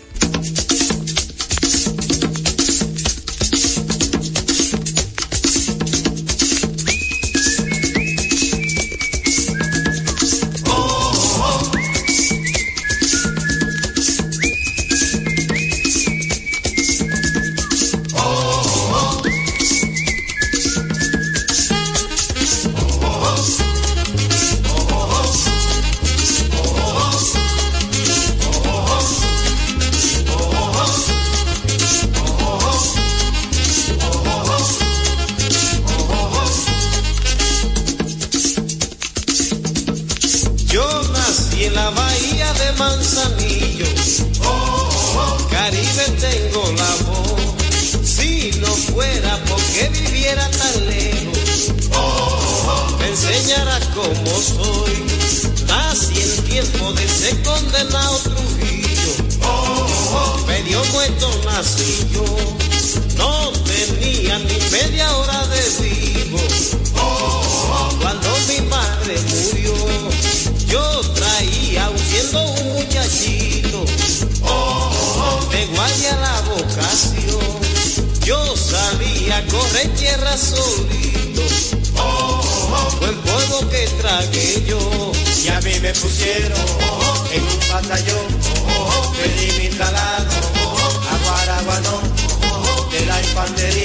Trujillo. 58.23 59.13
Medio 60.47 60.83
muerto 60.85 61.29
nací 61.45 62.07
yo. 62.13 62.25
No 63.17 63.51
tenía 63.63 64.39
ni 64.39 64.57
media 64.71 65.15
hora 65.17 65.47
de 65.47 65.61
vivo. 65.81 66.39
Cuando 68.01 68.29
mi 68.47 68.61
madre 68.67 69.19
murió, 69.29 69.73
yo 70.67 71.01
traía 71.13 71.91
siendo 72.09 72.41
un 72.51 72.73
muchachito 72.73 73.85
de 75.51 75.65
guardia 75.67 76.15
la 76.17 76.41
vocación. 76.41 77.57
Yo 78.23 78.55
salía 78.55 79.37
a 79.37 79.45
correr 79.45 79.93
tierra 79.95 80.37
solito, 80.37 81.41
fue 82.99 83.09
el 83.09 83.15
polvo 83.15 83.69
que 83.69 83.87
tragué 84.01 84.63
yo. 84.67 85.11
Y 85.43 85.47
a 85.49 85.61
mí 85.61 85.79
me 85.81 85.93
pusieron 85.93 87.06
en 87.37 87.43
un 87.43 87.59
batallón, 87.71 88.27
mi 89.59 89.69
traslado 89.69 90.35
a 91.11 91.17
Guaraguanó, 91.23 92.01
de 92.91 93.05
la 93.05 93.19
infantería 93.21 93.76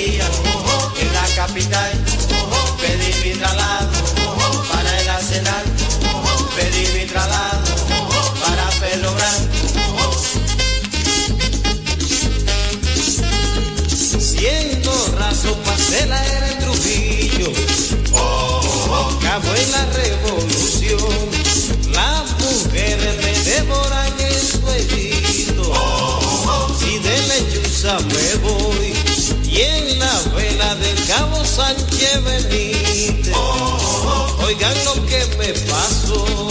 oigan 34.53 34.85
lo 34.85 35.07
que 35.07 35.25
me 35.39 35.49
pasó, 35.71 36.49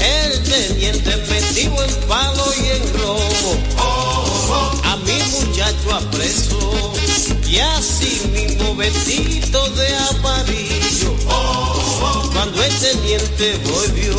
el 0.00 0.42
teniente 0.44 1.14
metido 1.28 1.84
en 1.84 1.94
palo 2.08 2.44
y 2.56 2.68
en 2.68 2.92
robo, 2.94 3.58
a 4.84 4.96
mi 4.96 5.18
muchacho 5.30 5.94
apreso, 5.94 6.92
y 7.46 7.58
así 7.58 8.22
mismo 8.32 8.74
vestido 8.76 9.68
de 9.70 9.94
amarillo, 9.94 11.14
cuando 12.32 12.64
el 12.64 12.74
teniente 12.76 13.60
volvió, 13.70 14.16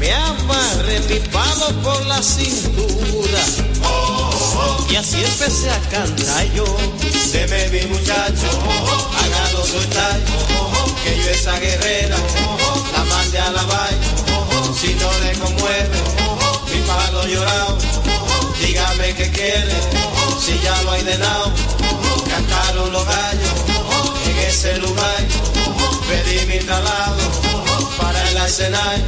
me 0.00 0.12
amarré 0.12 0.98
mi 1.08 1.20
palo 1.30 1.66
por 1.82 2.06
la 2.06 2.20
cintura, 2.22 3.44
y 4.90 4.96
así 4.96 5.24
empecé 5.24 5.70
a 5.70 5.78
cantar 5.90 6.44
yo, 6.54 6.64
deme 7.32 7.68
mi 7.68 7.86
muchacho, 7.86 8.48
hágalo 9.18 9.66
soltar, 9.66 10.20
que 11.02 11.16
yo 11.16 11.30
esa 11.30 11.58
guerrera, 11.58 12.16
la 12.92 13.04
mande 13.04 13.38
a 13.38 13.50
la 13.52 13.62
vaina, 13.62 14.06
si 14.78 14.94
no 14.94 15.10
le 15.20 15.32
conmueve, 15.38 15.98
mi 16.72 16.80
palo 16.82 17.26
llorado, 17.26 17.78
dígame 18.60 19.14
qué 19.14 19.30
quiere, 19.30 19.74
si 20.38 20.58
ya 20.62 20.82
lo 20.82 20.92
hay 20.92 21.02
de 21.04 21.18
lado, 21.18 21.52
cantaron 22.28 22.92
los 22.92 23.06
gallos, 23.06 23.50
en 24.26 24.38
ese 24.38 24.78
lugar, 24.78 25.26
pedí 26.08 26.46
mi 26.46 26.58
traslado, 26.58 27.16
para 27.98 28.30
el 28.30 28.36
arsenal, 28.36 29.04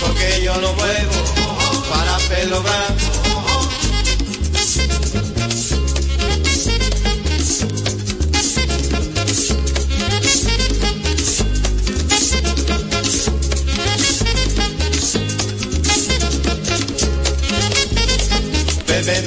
porque 0.00 0.42
yo 0.42 0.54
no 0.60 0.72
vuelvo, 0.74 1.14
para 1.90 2.18
pelo 2.28 2.62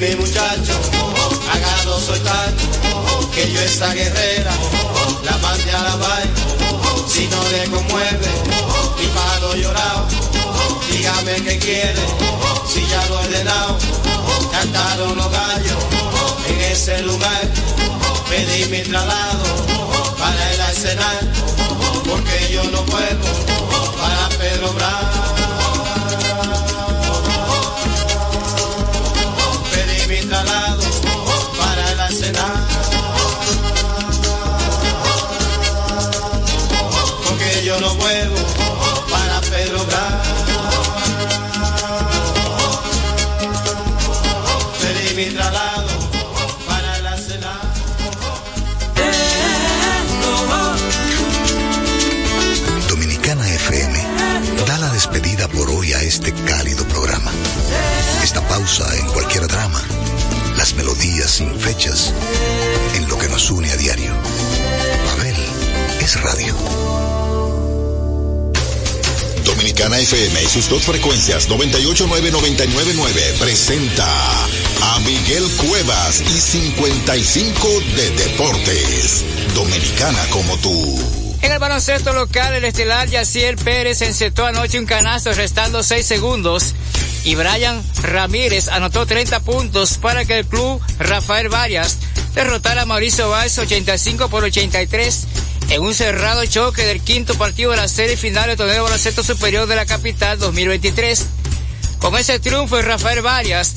mi 0.02 0.16
muchacho, 0.16 0.74
hágalo 1.54 2.00
soltar, 2.00 2.52
que 3.36 3.52
yo 3.52 3.62
esa 3.62 3.94
guerrera, 3.94 4.52
la 5.24 5.38
mande 5.38 5.72
a 5.72 5.84
la 5.84 5.96
vaina, 5.96 6.34
si 7.08 7.28
no 7.28 7.38
le 7.50 7.70
conmueve, 7.70 8.28
mi 8.98 9.06
palo 9.10 9.54
llorado, 9.54 10.08
dígame 10.90 11.36
qué 11.44 11.60
quiere, 11.60 12.02
si 12.68 12.84
ya 12.88 13.06
lo 13.10 13.22
he 13.22 13.26
ordenado, 13.28 13.78
cantaron 14.52 15.16
los 15.18 15.32
gallos, 15.32 15.78
en 16.48 16.62
ese 16.62 17.04
lugar, 17.04 17.42
pedí 18.28 18.66
mi 18.72 18.82
traslado, 18.82 19.44
para 20.18 20.52
el 20.52 20.62
arsenal, 20.62 21.32
porque 22.10 22.52
yo 22.52 22.64
no 22.72 22.84
puedo, 22.86 23.22
para 24.00 24.30
Pedro 24.30 24.74
Bravo. 24.74 25.41
Sin 61.32 61.58
fechas, 61.58 62.14
en 62.94 63.08
lo 63.08 63.18
que 63.18 63.30
nos 63.30 63.50
une 63.52 63.72
a 63.72 63.78
diario. 63.78 64.12
Pavel 65.06 65.36
es 66.02 66.22
radio. 66.22 66.54
Dominicana 69.46 69.96
Dominicana 69.96 70.00
FM 70.00 70.44
y 70.44 70.48
sus 70.48 70.68
dos 70.70 70.84
frecuencias 70.84 71.48
989-999 71.50 73.38
presenta 73.40 74.06
a 74.82 75.00
Miguel 75.06 75.48
Cuevas 75.56 76.22
y 76.22 76.40
55 76.40 77.68
de 77.96 78.10
Deportes. 78.12 79.24
Dominicana 79.56 80.28
como 80.32 80.58
tú. 80.58 81.00
En 81.42 81.52
el 81.54 81.60
baloncesto 81.60 82.12
local, 82.12 82.56
el 82.56 82.66
estelar 82.66 83.08
Yaciel 83.08 83.56
Pérez 83.56 84.02
encetó 84.02 84.46
anoche 84.46 84.78
un 84.78 84.86
canasto 84.86 85.32
restando 85.32 85.82
6 85.82 86.06
segundos 86.06 86.76
y 87.24 87.36
Brian 87.36 87.84
Ramírez 88.02 88.68
anotó 88.68 89.06
30 89.06 89.42
puntos 89.42 89.98
para 89.98 90.26
que 90.26 90.40
el 90.40 90.46
club 90.46 90.82
Rafael 91.00 91.50
Varias 91.50 91.98
derrotara 92.34 92.84
a 92.84 92.86
Mauricio 92.86 93.30
Valls 93.30 93.58
85 93.58 94.30
por 94.30 94.44
83 94.44 95.28
en 95.70 95.82
un 95.82 95.94
cerrado 95.94 96.46
choque 96.46 96.86
del 96.86 97.02
quinto 97.02 97.36
partido 97.36 97.72
de 97.72 97.78
la 97.78 97.88
serie 97.88 98.18
final 98.18 98.48
del 98.48 98.58
torneo 98.58 98.84
baloncesto 98.84 99.24
superior 99.24 99.68
de 99.68 99.76
la 99.76 99.86
capital 99.86 100.40
2023. 100.40 101.26
Con 102.00 102.18
ese 102.18 102.40
triunfo 102.40 102.82
Rafael 102.82 103.22
Varias, 103.22 103.74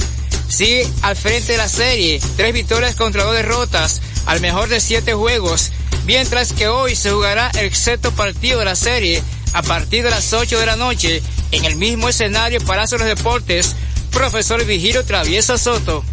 sigue 0.48 0.88
al 1.02 1.14
frente 1.14 1.52
de 1.52 1.58
la 1.58 1.68
serie, 1.68 2.20
tres 2.36 2.52
victorias 2.54 2.94
contra 2.94 3.24
dos 3.24 3.34
derrotas, 3.34 4.00
al 4.26 4.40
mejor 4.40 4.68
de 4.68 4.80
siete 4.80 5.14
juegos, 5.14 5.70
mientras 6.06 6.52
que 6.52 6.68
hoy 6.68 6.96
se 6.96 7.10
jugará 7.10 7.50
el 7.54 7.74
sexto 7.74 8.12
partido 8.12 8.58
de 8.60 8.64
la 8.64 8.76
serie 8.76 9.22
a 9.52 9.62
partir 9.62 10.02
de 10.02 10.10
las 10.10 10.32
8 10.32 10.58
de 10.58 10.66
la 10.66 10.76
noche 10.76 11.22
en 11.54 11.64
el 11.64 11.76
mismo 11.76 12.08
escenario 12.08 12.60
Palacio 12.60 12.98
de 12.98 13.04
los 13.04 13.16
Deportes, 13.16 13.76
profesor 14.10 14.64
Vigiro 14.64 15.04
Travieso 15.04 15.56
Soto. 15.56 16.04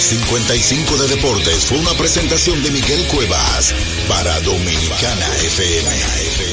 55 0.00 0.96
de 0.96 1.08
Deportes 1.08 1.64
fue 1.64 1.78
una 1.78 1.92
presentación 1.92 2.62
de 2.62 2.70
Miguel 2.70 3.06
Cuevas 3.06 3.72
para 4.08 4.38
Dominicana 4.40 5.26
FM. 5.44 6.47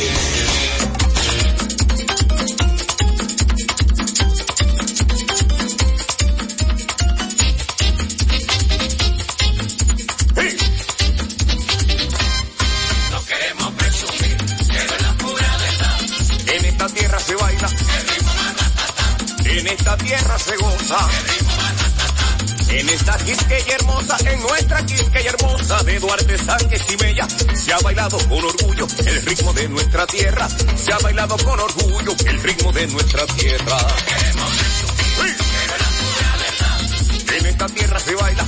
En 22.76 22.90
esta 22.90 23.18
Quisqueya 23.20 23.76
hermosa, 23.76 24.18
en 24.30 24.42
nuestra 24.42 24.86
Quisqueya 24.86 25.30
hermosa 25.30 25.82
de 25.84 25.98
Duarte, 25.98 26.38
Sánchez 26.38 26.86
y 26.92 26.98
Mella, 26.98 27.26
se 27.54 27.72
ha 27.72 27.80
bailado 27.80 28.18
con 28.28 28.44
orgullo 28.44 28.86
el 29.06 29.26
ritmo 29.26 29.54
de 29.54 29.70
nuestra 29.70 30.06
tierra. 30.06 30.50
Se 30.76 30.92
ha 30.92 30.98
bailado 30.98 31.38
con 31.38 31.58
orgullo 31.58 32.14
el 32.26 32.44
ritmo 32.44 32.74
de 32.74 32.88
nuestra 32.88 33.26
tierra. 33.28 33.78
En 37.40 37.46
esta 37.46 37.66
tierra 37.68 38.00
se 38.00 38.16
baila, 38.16 38.46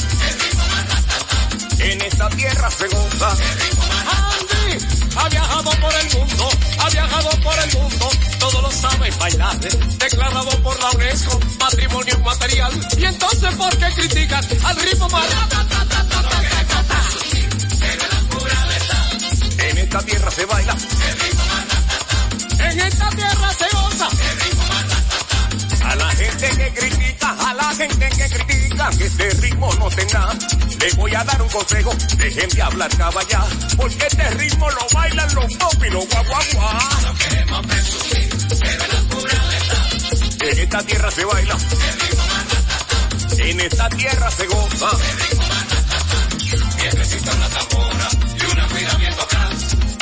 esta 2.18 2.30
tierra 2.30 2.72
se 2.72 2.88
goza. 2.88 3.30
Andy 3.30 4.86
ha 5.18 5.30
viajado 5.30 5.70
por 5.70 5.94
el 5.94 6.18
mundo, 6.18 6.50
ha 6.80 6.90
viajado 6.90 7.30
por 7.44 7.60
el 7.60 7.78
mundo, 7.78 8.10
todo 8.40 8.62
lo 8.64 8.72
sabe 8.72 9.12
bailar, 9.20 9.60
declarado 9.60 10.50
por 10.64 10.80
la 10.80 10.90
UNESCO, 10.92 11.40
patrimonio 11.60 12.16
inmaterial. 12.18 12.74
Y 12.98 13.06
entonces, 13.06 13.56
¿por 13.56 13.78
qué 13.78 13.88
critican 13.94 14.44
al 14.66 14.76
ritmo 14.78 15.08
más? 15.10 15.26
En 19.60 19.78
esta 19.78 20.00
tierra 20.02 20.32
se 20.32 20.46
baila, 20.46 20.76
en 22.60 22.80
esta 22.80 23.10
tierra 23.12 23.54
se 23.54 23.66
goza. 23.76 24.08
A 25.86 25.96
la 25.96 26.10
gente 26.10 26.50
que 26.50 26.74
critica, 26.74 27.07
a 27.30 27.54
la 27.54 27.76
gente 27.76 28.10
que 28.10 28.30
critica 28.30 28.90
que 28.98 29.06
este 29.06 29.30
ritmo 29.42 29.74
no 29.76 29.90
tenga, 29.90 30.34
les 30.80 30.96
voy 30.96 31.14
a 31.14 31.24
dar 31.24 31.42
un 31.42 31.50
consejo, 31.50 31.94
dejen 32.18 32.50
de 32.50 32.62
hablar 32.62 32.90
caballá, 32.98 33.44
porque 33.76 34.08
este 34.08 34.30
ritmo 34.32 34.70
lo 34.70 34.88
bailan 34.94 35.36
los 35.36 35.56
pop 35.56 35.84
y 35.86 35.90
los 35.90 36.08
guaguaguá. 36.08 36.80
No 37.04 37.14
queremos 37.16 37.68
presumir, 37.68 38.30
pero 38.60 38.88
la 38.88 39.02
pura 39.10 39.34
verdad. 39.34 40.52
En 40.52 40.60
esta 40.60 40.84
tierra 40.84 41.12
se 41.12 41.26
baila, 41.26 41.58
en 43.38 43.60
esta 43.60 43.90
tierra 43.90 44.32
se 44.32 44.46
goza. 44.48 44.90
Necesito 46.78 47.32
una 47.36 47.50
tambora 47.50 48.10
y 48.38 48.52
una 48.52 48.68
tocada. 48.68 49.07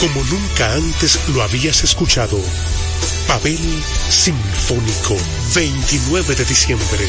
Como 0.00 0.22
nunca 0.24 0.74
antes 0.74 1.18
lo 1.28 1.42
habías 1.42 1.82
escuchado. 1.84 2.38
Pavel 3.26 3.58
Sinfónico, 4.08 5.16
29 5.54 6.34
de 6.34 6.44
diciembre, 6.44 7.08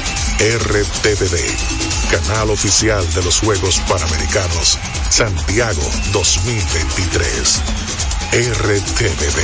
RTVD, 0.39 1.37
canal 2.09 2.49
oficial 2.49 3.05
de 3.13 3.23
los 3.23 3.39
Juegos 3.39 3.79
Panamericanos 3.87 4.79
Santiago 5.09 5.81
2023. 6.13 7.61
RTVD, 8.31 9.39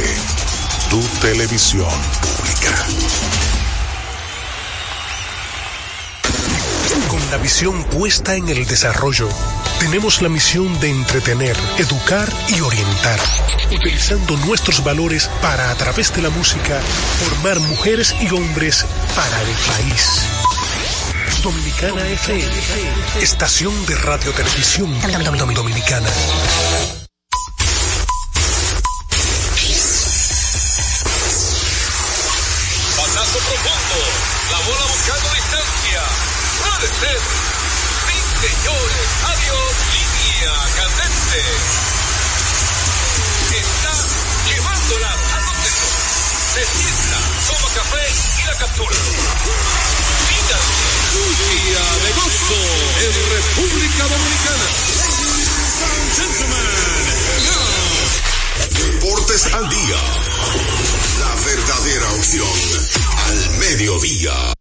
tu 0.90 1.02
televisión 1.20 1.90
pública. 2.22 2.86
Con 7.10 7.20
la 7.32 7.38
visión 7.38 7.84
puesta 7.86 8.36
en 8.36 8.48
el 8.50 8.66
desarrollo, 8.66 9.28
tenemos 9.80 10.22
la 10.22 10.30
misión 10.30 10.80
de 10.80 10.90
entretener, 10.90 11.56
educar 11.78 12.32
y 12.48 12.62
orientar, 12.62 13.20
utilizando 13.72 14.38
nuestros 14.38 14.84
valores 14.84 15.30
para, 15.42 15.70
a 15.70 15.76
través 15.76 16.14
de 16.16 16.22
la 16.22 16.30
música, 16.30 16.82
formar 17.20 17.60
mujeres 17.60 18.16
y 18.22 18.34
hombres 18.34 18.86
para 19.16 19.42
el 19.42 19.48
país. 19.48 20.22
Dominicana 21.44 22.08
FM, 22.08 22.52
estación 23.22 23.86
de 23.86 23.96
radio 23.96 24.32
televisión 24.34 24.90
dominicana. 25.54 26.10
Batazo 32.98 33.40
profundo. 33.40 34.00
La 34.52 34.60
bola 34.66 34.86
buscando 34.92 35.30
distancia. 35.36 36.02
Puede 36.60 36.88
ser. 37.00 37.20
Sí, 38.08 38.18
señores. 38.48 39.08
Adiós. 39.32 39.72
Línea 39.94 40.54
candente. 40.76 41.42
Está 43.62 43.94
llevándola 44.50 45.12
a 45.12 45.40
donde 45.46 45.72
no. 45.80 45.90
Se 46.54 46.62
toma 47.48 47.70
café 47.76 48.06
y 48.42 48.48
la 48.48 48.56
captura. 48.58 48.98
En 52.50 53.14
República 53.30 54.04
Dominicana. 54.08 54.68
Deportes 58.72 59.54
al 59.54 59.70
día. 59.70 59.98
La 61.20 61.36
verdadera 61.45 62.14
opción 62.14 62.48
al 63.26 63.58
mediodía. 63.60 64.54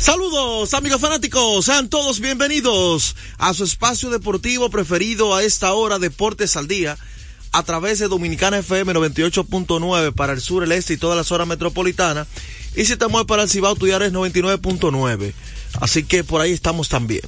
Saludos 0.00 0.72
amigos 0.74 1.00
fanáticos, 1.00 1.64
sean 1.64 1.88
todos 1.88 2.20
bienvenidos 2.20 3.16
a 3.38 3.54
su 3.54 3.64
espacio 3.64 4.10
deportivo 4.10 4.70
preferido 4.70 5.34
a 5.34 5.42
esta 5.42 5.72
hora, 5.72 5.98
Deportes 5.98 6.56
al 6.56 6.68
Día, 6.68 6.96
a 7.52 7.62
través 7.62 7.98
de 7.98 8.08
Dominicana 8.08 8.58
FM 8.58 8.92
98.9 8.94 10.12
para 10.12 10.32
el 10.32 10.40
sur, 10.40 10.62
el 10.62 10.72
este 10.72 10.94
y 10.94 10.96
toda 10.96 11.16
la 11.16 11.24
zona 11.24 11.46
metropolitana. 11.46 12.26
Y 12.76 12.84
si 12.84 12.96
te 12.96 13.08
mueves 13.08 13.26
para 13.26 13.42
el 13.42 13.48
Cibao, 13.48 13.74
tu 13.74 13.86
es 13.86 13.94
99.9. 13.94 15.32
Así 15.80 16.04
que 16.04 16.24
por 16.24 16.40
ahí 16.40 16.52
estamos 16.52 16.88
también. 16.88 17.22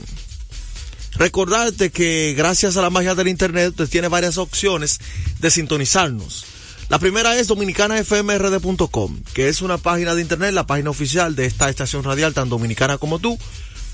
Recordarte 1.14 1.91
que 1.91 2.35
gracias 2.37 2.77
a 2.77 2.83
la 2.83 2.91
magia 2.91 3.14
del 3.14 3.29
internet, 3.29 3.71
usted 3.71 3.89
tiene 3.89 4.09
varias 4.09 4.39
opciones 4.39 5.01
de 5.41 5.51
sintonizarnos. 5.51 6.45
La 6.89 6.99
primera 6.99 7.37
es 7.39 7.47
dominicanafmrd.com, 7.47 9.21
que 9.33 9.49
es 9.49 9.62
una 9.62 9.79
página 9.79 10.14
de 10.14 10.23
internet, 10.23 10.53
la 10.53 10.66
página 10.66 10.91
oficial 10.91 11.37
de 11.37 11.47
esta 11.47 11.68
estación 11.68 12.03
radial 12.03 12.35
tan 12.35 12.49
dominicana 12.49 12.99
como 12.99 13.18
tú. 13.18 13.39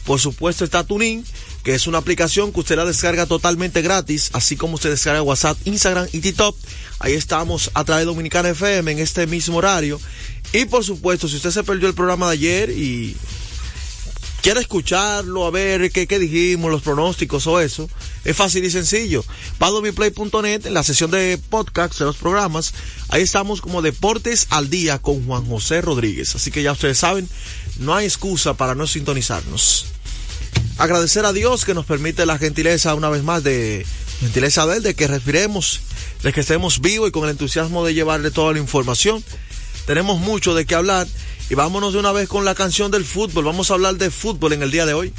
Por 0.07 0.21
supuesto 0.21 0.65
está 0.65 0.85
Tunin, 0.85 1.25
que 1.65 1.75
es 1.75 1.89
una 1.89 1.99
aplicación 1.99 2.53
que 2.53 2.61
usted 2.61 2.77
la 2.77 2.85
descarga 2.85 3.27
totalmente 3.27 3.83
gratis, 3.83 4.31
así 4.35 4.57
como 4.57 4.77
usted 4.77 4.91
descarga 4.91 5.21
WhatsApp, 5.21 5.59
Instagram 5.65 6.07
y 6.13 6.21
TikTok. 6.21 6.57
Ahí 7.01 7.15
estamos 7.15 7.73
a 7.75 7.83
través 7.83 8.03
de 8.03 8.07
Dominicana 8.07 8.51
FM 8.51 8.93
en 8.93 8.99
este 9.01 9.27
mismo 9.27 9.59
horario. 9.59 10.01
Y 10.53 10.65
por 10.67 10.85
supuesto, 10.85 11.27
si 11.27 11.37
usted 11.37 11.51
se 11.51 11.65
perdió 11.65 11.89
el 11.89 11.95
programa 11.95 12.29
de 12.29 12.33
ayer 12.35 12.71
y 12.71 13.17
quiere 14.43 14.61
escucharlo, 14.61 15.45
a 15.45 15.51
ver 15.51 15.91
qué, 15.91 16.07
dijimos, 16.21 16.71
los 16.71 16.83
pronósticos 16.83 17.45
o 17.49 17.59
eso, 17.59 17.91
es 18.25 18.37
fácil 18.37 18.65
y 18.65 18.71
sencillo. 18.71 19.25
Va 19.61 19.67
a 19.67 19.71
domiplay.net 19.71 20.67
en 20.67 20.73
la 20.73 20.85
sesión 20.85 21.11
de 21.11 21.37
podcast 21.51 21.99
de 21.99 22.05
los 22.05 22.17
programas. 22.17 22.75
Ahí 23.09 23.23
estamos 23.23 23.61
como 23.61 23.83
Deportes 23.83 24.47
al 24.51 24.71
Día 24.71 25.01
con 25.01 25.27
Juan 25.27 25.47
José 25.47 25.81
Rodríguez. 25.81 26.37
Así 26.37 26.53
que 26.53 26.63
ya 26.63 26.71
ustedes 26.71 26.99
saben, 26.99 27.29
no 27.81 27.93
hay 27.93 28.07
excusa 28.07 28.55
para 28.55 28.77
no 28.77 28.87
sintonizarnos. 28.87 29.96
Agradecer 30.79 31.25
a 31.25 31.33
Dios 31.33 31.65
que 31.65 31.75
nos 31.75 31.87
permite 31.87 32.27
la 32.27 32.39
gentileza 32.39 32.95
una 32.95 33.09
vez 33.09 33.23
más 33.23 33.43
de 33.43 33.87
gentileza 34.21 34.67
de 34.67 34.77
él, 34.77 34.83
de 34.83 34.95
que 34.95 35.07
respiremos, 35.07 35.81
de 36.23 36.33
que 36.33 36.41
estemos 36.41 36.81
vivos 36.81 37.09
y 37.09 37.13
con 37.13 37.25
el 37.25 37.31
entusiasmo 37.31 37.85
de 37.85 37.95
llevarle 37.95 38.31
toda 38.31 38.53
la 38.53 38.59
información. 38.59 39.25
Tenemos 39.87 40.19
mucho 40.21 40.55
de 40.55 40.67
qué 40.67 40.75
hablar 40.75 41.07
y 41.49 41.55
vámonos 41.55 41.93
de 41.93 42.01
una 42.01 42.13
vez 42.13 42.29
con 42.29 42.45
la 42.45 42.55
canción 42.55 42.91
del 42.91 43.05
fútbol. 43.05 43.45
Vamos 43.45 43.71
a 43.71 43.75
hablar 43.75 43.97
de 43.97 44.11
fútbol 44.11 44.53
en 44.53 44.63
el 44.63 44.71
día 44.71 44.85
de 44.85 44.95
hoy. 44.95 45.13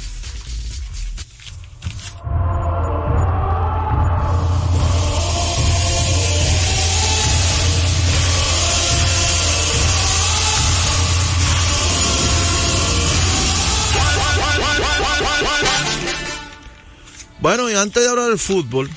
Bueno, 17.40 17.70
y 17.70 17.74
antes 17.74 18.02
de 18.02 18.08
hablar 18.08 18.28
del 18.28 18.38
fútbol, 18.38 18.90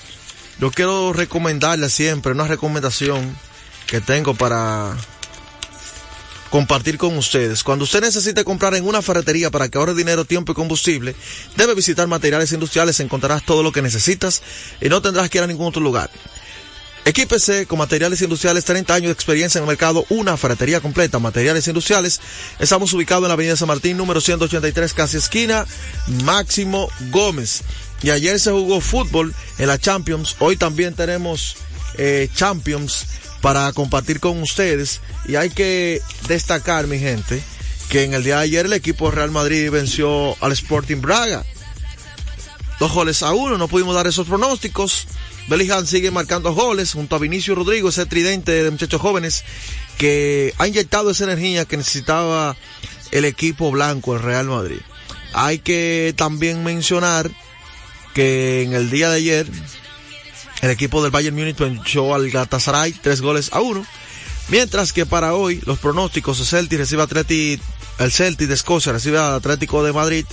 yo 0.59 0.71
quiero 0.71 1.13
recomendarle 1.13 1.89
siempre 1.89 2.31
una 2.31 2.47
recomendación 2.47 3.37
que 3.85 4.01
tengo 4.01 4.33
para 4.33 4.95
compartir 6.49 6.97
con 6.97 7.17
ustedes. 7.17 7.63
Cuando 7.63 7.85
usted 7.85 8.01
necesite 8.01 8.43
comprar 8.43 8.73
en 8.75 8.87
una 8.87 9.01
ferretería 9.01 9.51
para 9.51 9.69
que 9.69 9.77
ahorre 9.77 9.93
dinero, 9.93 10.25
tiempo 10.25 10.51
y 10.51 10.55
combustible, 10.55 11.15
debe 11.55 11.75
visitar 11.75 12.07
materiales 12.07 12.51
industriales, 12.51 12.99
encontrarás 12.99 13.45
todo 13.45 13.61
lo 13.61 13.71
que 13.71 13.81
necesitas 13.81 14.41
y 14.81 14.89
no 14.89 15.01
tendrás 15.01 15.29
que 15.29 15.37
ir 15.37 15.43
a 15.43 15.47
ningún 15.47 15.67
otro 15.67 15.81
lugar. 15.81 16.09
Equípese 17.05 17.65
con 17.65 17.79
materiales 17.79 18.21
industriales, 18.21 18.65
30 18.65 18.93
años 18.93 19.07
de 19.07 19.13
experiencia 19.13 19.57
en 19.57 19.63
el 19.63 19.67
mercado, 19.67 20.05
una 20.09 20.37
ferretería 20.37 20.81
completa, 20.81 21.17
materiales 21.17 21.67
industriales. 21.67 22.21
Estamos 22.59 22.93
ubicados 22.93 23.23
en 23.23 23.29
la 23.29 23.33
avenida 23.33 23.55
San 23.55 23.67
Martín, 23.67 23.97
número 23.97 24.21
183, 24.21 24.93
casi 24.93 25.17
esquina, 25.17 25.65
Máximo 26.23 26.89
Gómez. 27.09 27.63
Y 28.03 28.09
ayer 28.09 28.39
se 28.39 28.51
jugó 28.51 28.81
fútbol 28.81 29.33
en 29.57 29.67
la 29.67 29.77
Champions, 29.77 30.35
hoy 30.39 30.57
también 30.57 30.93
tenemos 30.95 31.57
eh, 31.97 32.29
Champions 32.33 33.05
para 33.41 33.71
compartir 33.73 34.19
con 34.19 34.41
ustedes. 34.41 35.01
Y 35.25 35.35
hay 35.35 35.49
que 35.49 36.01
destacar, 36.27 36.87
mi 36.87 36.99
gente, 36.99 37.41
que 37.89 38.03
en 38.03 38.13
el 38.13 38.23
día 38.23 38.37
de 38.37 38.43
ayer 38.43 38.65
el 38.65 38.73
equipo 38.73 39.11
Real 39.11 39.31
Madrid 39.31 39.69
venció 39.69 40.35
al 40.43 40.51
Sporting 40.53 41.01
Braga. 41.01 41.43
Dos 42.79 42.91
goles 42.93 43.21
a 43.21 43.33
uno, 43.33 43.57
no 43.57 43.67
pudimos 43.67 43.93
dar 43.93 44.07
esos 44.07 44.27
pronósticos. 44.27 45.07
Bellingham 45.47 45.85
sigue 45.85 46.09
marcando 46.11 46.53
goles 46.53 46.93
junto 46.93 47.15
a 47.15 47.19
Vinicio 47.19 47.53
Rodrigo, 47.53 47.89
ese 47.89 48.05
tridente 48.05 48.63
de 48.63 48.71
muchachos 48.71 49.01
jóvenes 49.01 49.43
que 49.97 50.53
ha 50.57 50.67
inyectado 50.67 51.11
esa 51.11 51.25
energía 51.25 51.65
que 51.65 51.77
necesitaba 51.77 52.55
el 53.11 53.25
equipo 53.25 53.69
blanco, 53.71 54.15
el 54.15 54.21
Real 54.21 54.47
Madrid. 54.47 54.79
Hay 55.33 55.59
que 55.59 56.13
también 56.17 56.63
mencionar 56.63 57.29
que 58.13 58.63
en 58.63 58.73
el 58.73 58.89
día 58.89 59.09
de 59.09 59.17
ayer 59.17 59.47
el 60.61 60.69
equipo 60.69 61.01
del 61.01 61.11
Bayern 61.11 61.35
Múnich 61.35 61.57
venció 61.57 62.13
al 62.13 62.29
Galatasaray 62.29 62.93
tres 62.93 63.21
goles 63.21 63.49
a 63.51 63.61
uno. 63.61 63.85
Mientras 64.49 64.93
que 64.93 65.05
para 65.05 65.33
hoy 65.33 65.61
los 65.65 65.79
pronósticos, 65.79 66.39
el 66.39 66.45
Celtic 66.45 66.79
recibe 66.79 67.03
Atleti, 67.03 67.59
el 67.99 68.11
Celtic 68.11 68.47
de 68.47 68.53
Escocia 68.53 68.91
recibe 68.91 69.17
al 69.17 69.35
Atlético 69.35 69.83
de 69.83 69.93
Madrid. 69.93 70.25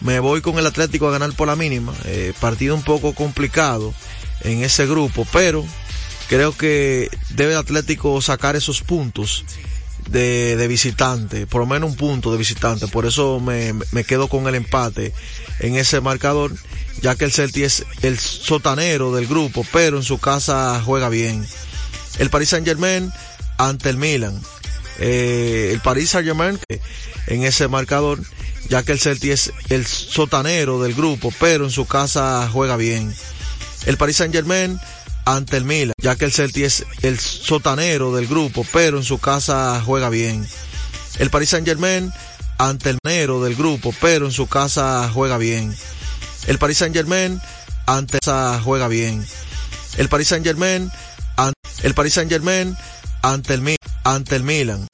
Me 0.00 0.20
voy 0.20 0.42
con 0.42 0.58
el 0.58 0.66
Atlético 0.66 1.08
a 1.08 1.12
ganar 1.12 1.32
por 1.32 1.48
la 1.48 1.56
mínima. 1.56 1.94
Eh, 2.04 2.34
partido 2.40 2.74
un 2.74 2.82
poco 2.82 3.14
complicado 3.14 3.94
en 4.42 4.62
ese 4.62 4.86
grupo, 4.86 5.26
pero 5.32 5.64
creo 6.28 6.54
que 6.56 7.08
debe 7.30 7.52
el 7.52 7.58
Atlético 7.58 8.20
sacar 8.20 8.54
esos 8.54 8.82
puntos 8.82 9.44
de, 10.08 10.56
de 10.56 10.68
visitante, 10.68 11.46
por 11.46 11.62
lo 11.62 11.66
menos 11.66 11.90
un 11.90 11.96
punto 11.96 12.30
de 12.32 12.38
visitante. 12.38 12.86
Por 12.88 13.06
eso 13.06 13.40
me, 13.40 13.72
me 13.92 14.04
quedo 14.04 14.28
con 14.28 14.46
el 14.46 14.54
empate 14.54 15.14
en 15.60 15.76
ese 15.76 16.00
marcador, 16.02 16.52
ya 17.04 17.16
que 17.16 17.26
el 17.26 17.32
Celtic 17.32 17.64
es 17.64 17.84
el 18.00 18.18
sotanero 18.18 19.14
del 19.14 19.26
grupo, 19.26 19.66
pero 19.74 19.98
en 19.98 20.02
su 20.02 20.16
casa 20.16 20.80
juega 20.82 21.10
bien. 21.10 21.46
El 22.18 22.30
Paris 22.30 22.48
Saint 22.48 22.66
Germain 22.66 23.12
ante 23.58 23.90
el 23.90 23.98
Milan. 23.98 24.40
Eh, 24.98 25.68
el 25.70 25.80
Paris 25.80 26.08
Saint 26.08 26.26
Germain 26.26 26.58
en 27.26 27.44
ese 27.44 27.68
marcador, 27.68 28.20
ya 28.70 28.82
que 28.84 28.92
el 28.92 29.00
Celtic 29.00 29.32
es 29.32 29.52
el 29.68 29.84
sotanero 29.84 30.80
del 30.82 30.94
grupo, 30.94 31.30
pero 31.38 31.66
en 31.66 31.70
su 31.70 31.84
casa 31.84 32.48
juega 32.50 32.78
bien. 32.78 33.14
El 33.84 33.98
Paris 33.98 34.16
Saint 34.16 34.32
Germain 34.32 34.80
ante 35.26 35.58
el 35.58 35.66
Milan, 35.66 35.92
ya 36.00 36.16
que 36.16 36.24
el 36.24 36.32
Celtic 36.32 36.64
es 36.64 36.86
el 37.02 37.20
sotanero 37.20 38.14
del 38.16 38.26
grupo, 38.26 38.64
pero 38.72 38.96
en 38.96 39.04
su 39.04 39.18
casa 39.18 39.82
juega 39.84 40.08
bien. 40.08 40.48
El 41.18 41.28
Paris 41.28 41.50
Saint 41.50 41.66
Germain 41.66 42.10
ante 42.56 42.88
el 42.88 42.98
nero 43.04 43.44
del 43.44 43.56
grupo, 43.56 43.94
pero 44.00 44.24
en 44.24 44.32
su 44.32 44.46
casa 44.46 45.10
juega 45.12 45.36
bien. 45.36 45.76
El 46.46 46.58
Paris 46.58 46.78
Saint 46.78 46.94
Germain 46.94 47.40
ante 47.86 48.18
casa 48.18 48.60
juega 48.62 48.88
bien. 48.88 49.24
El 49.96 50.08
Paris 50.08 50.28
Saint 50.28 50.44
Germain 50.44 50.90
ante 51.36 51.58
el 51.82 51.94
Paris 51.94 52.14
Saint 52.14 52.30
Germain 52.30 52.76
ante 53.22 53.54
el 53.54 53.76
ante 54.04 54.36
el 54.36 54.42
Milan. 54.42 54.86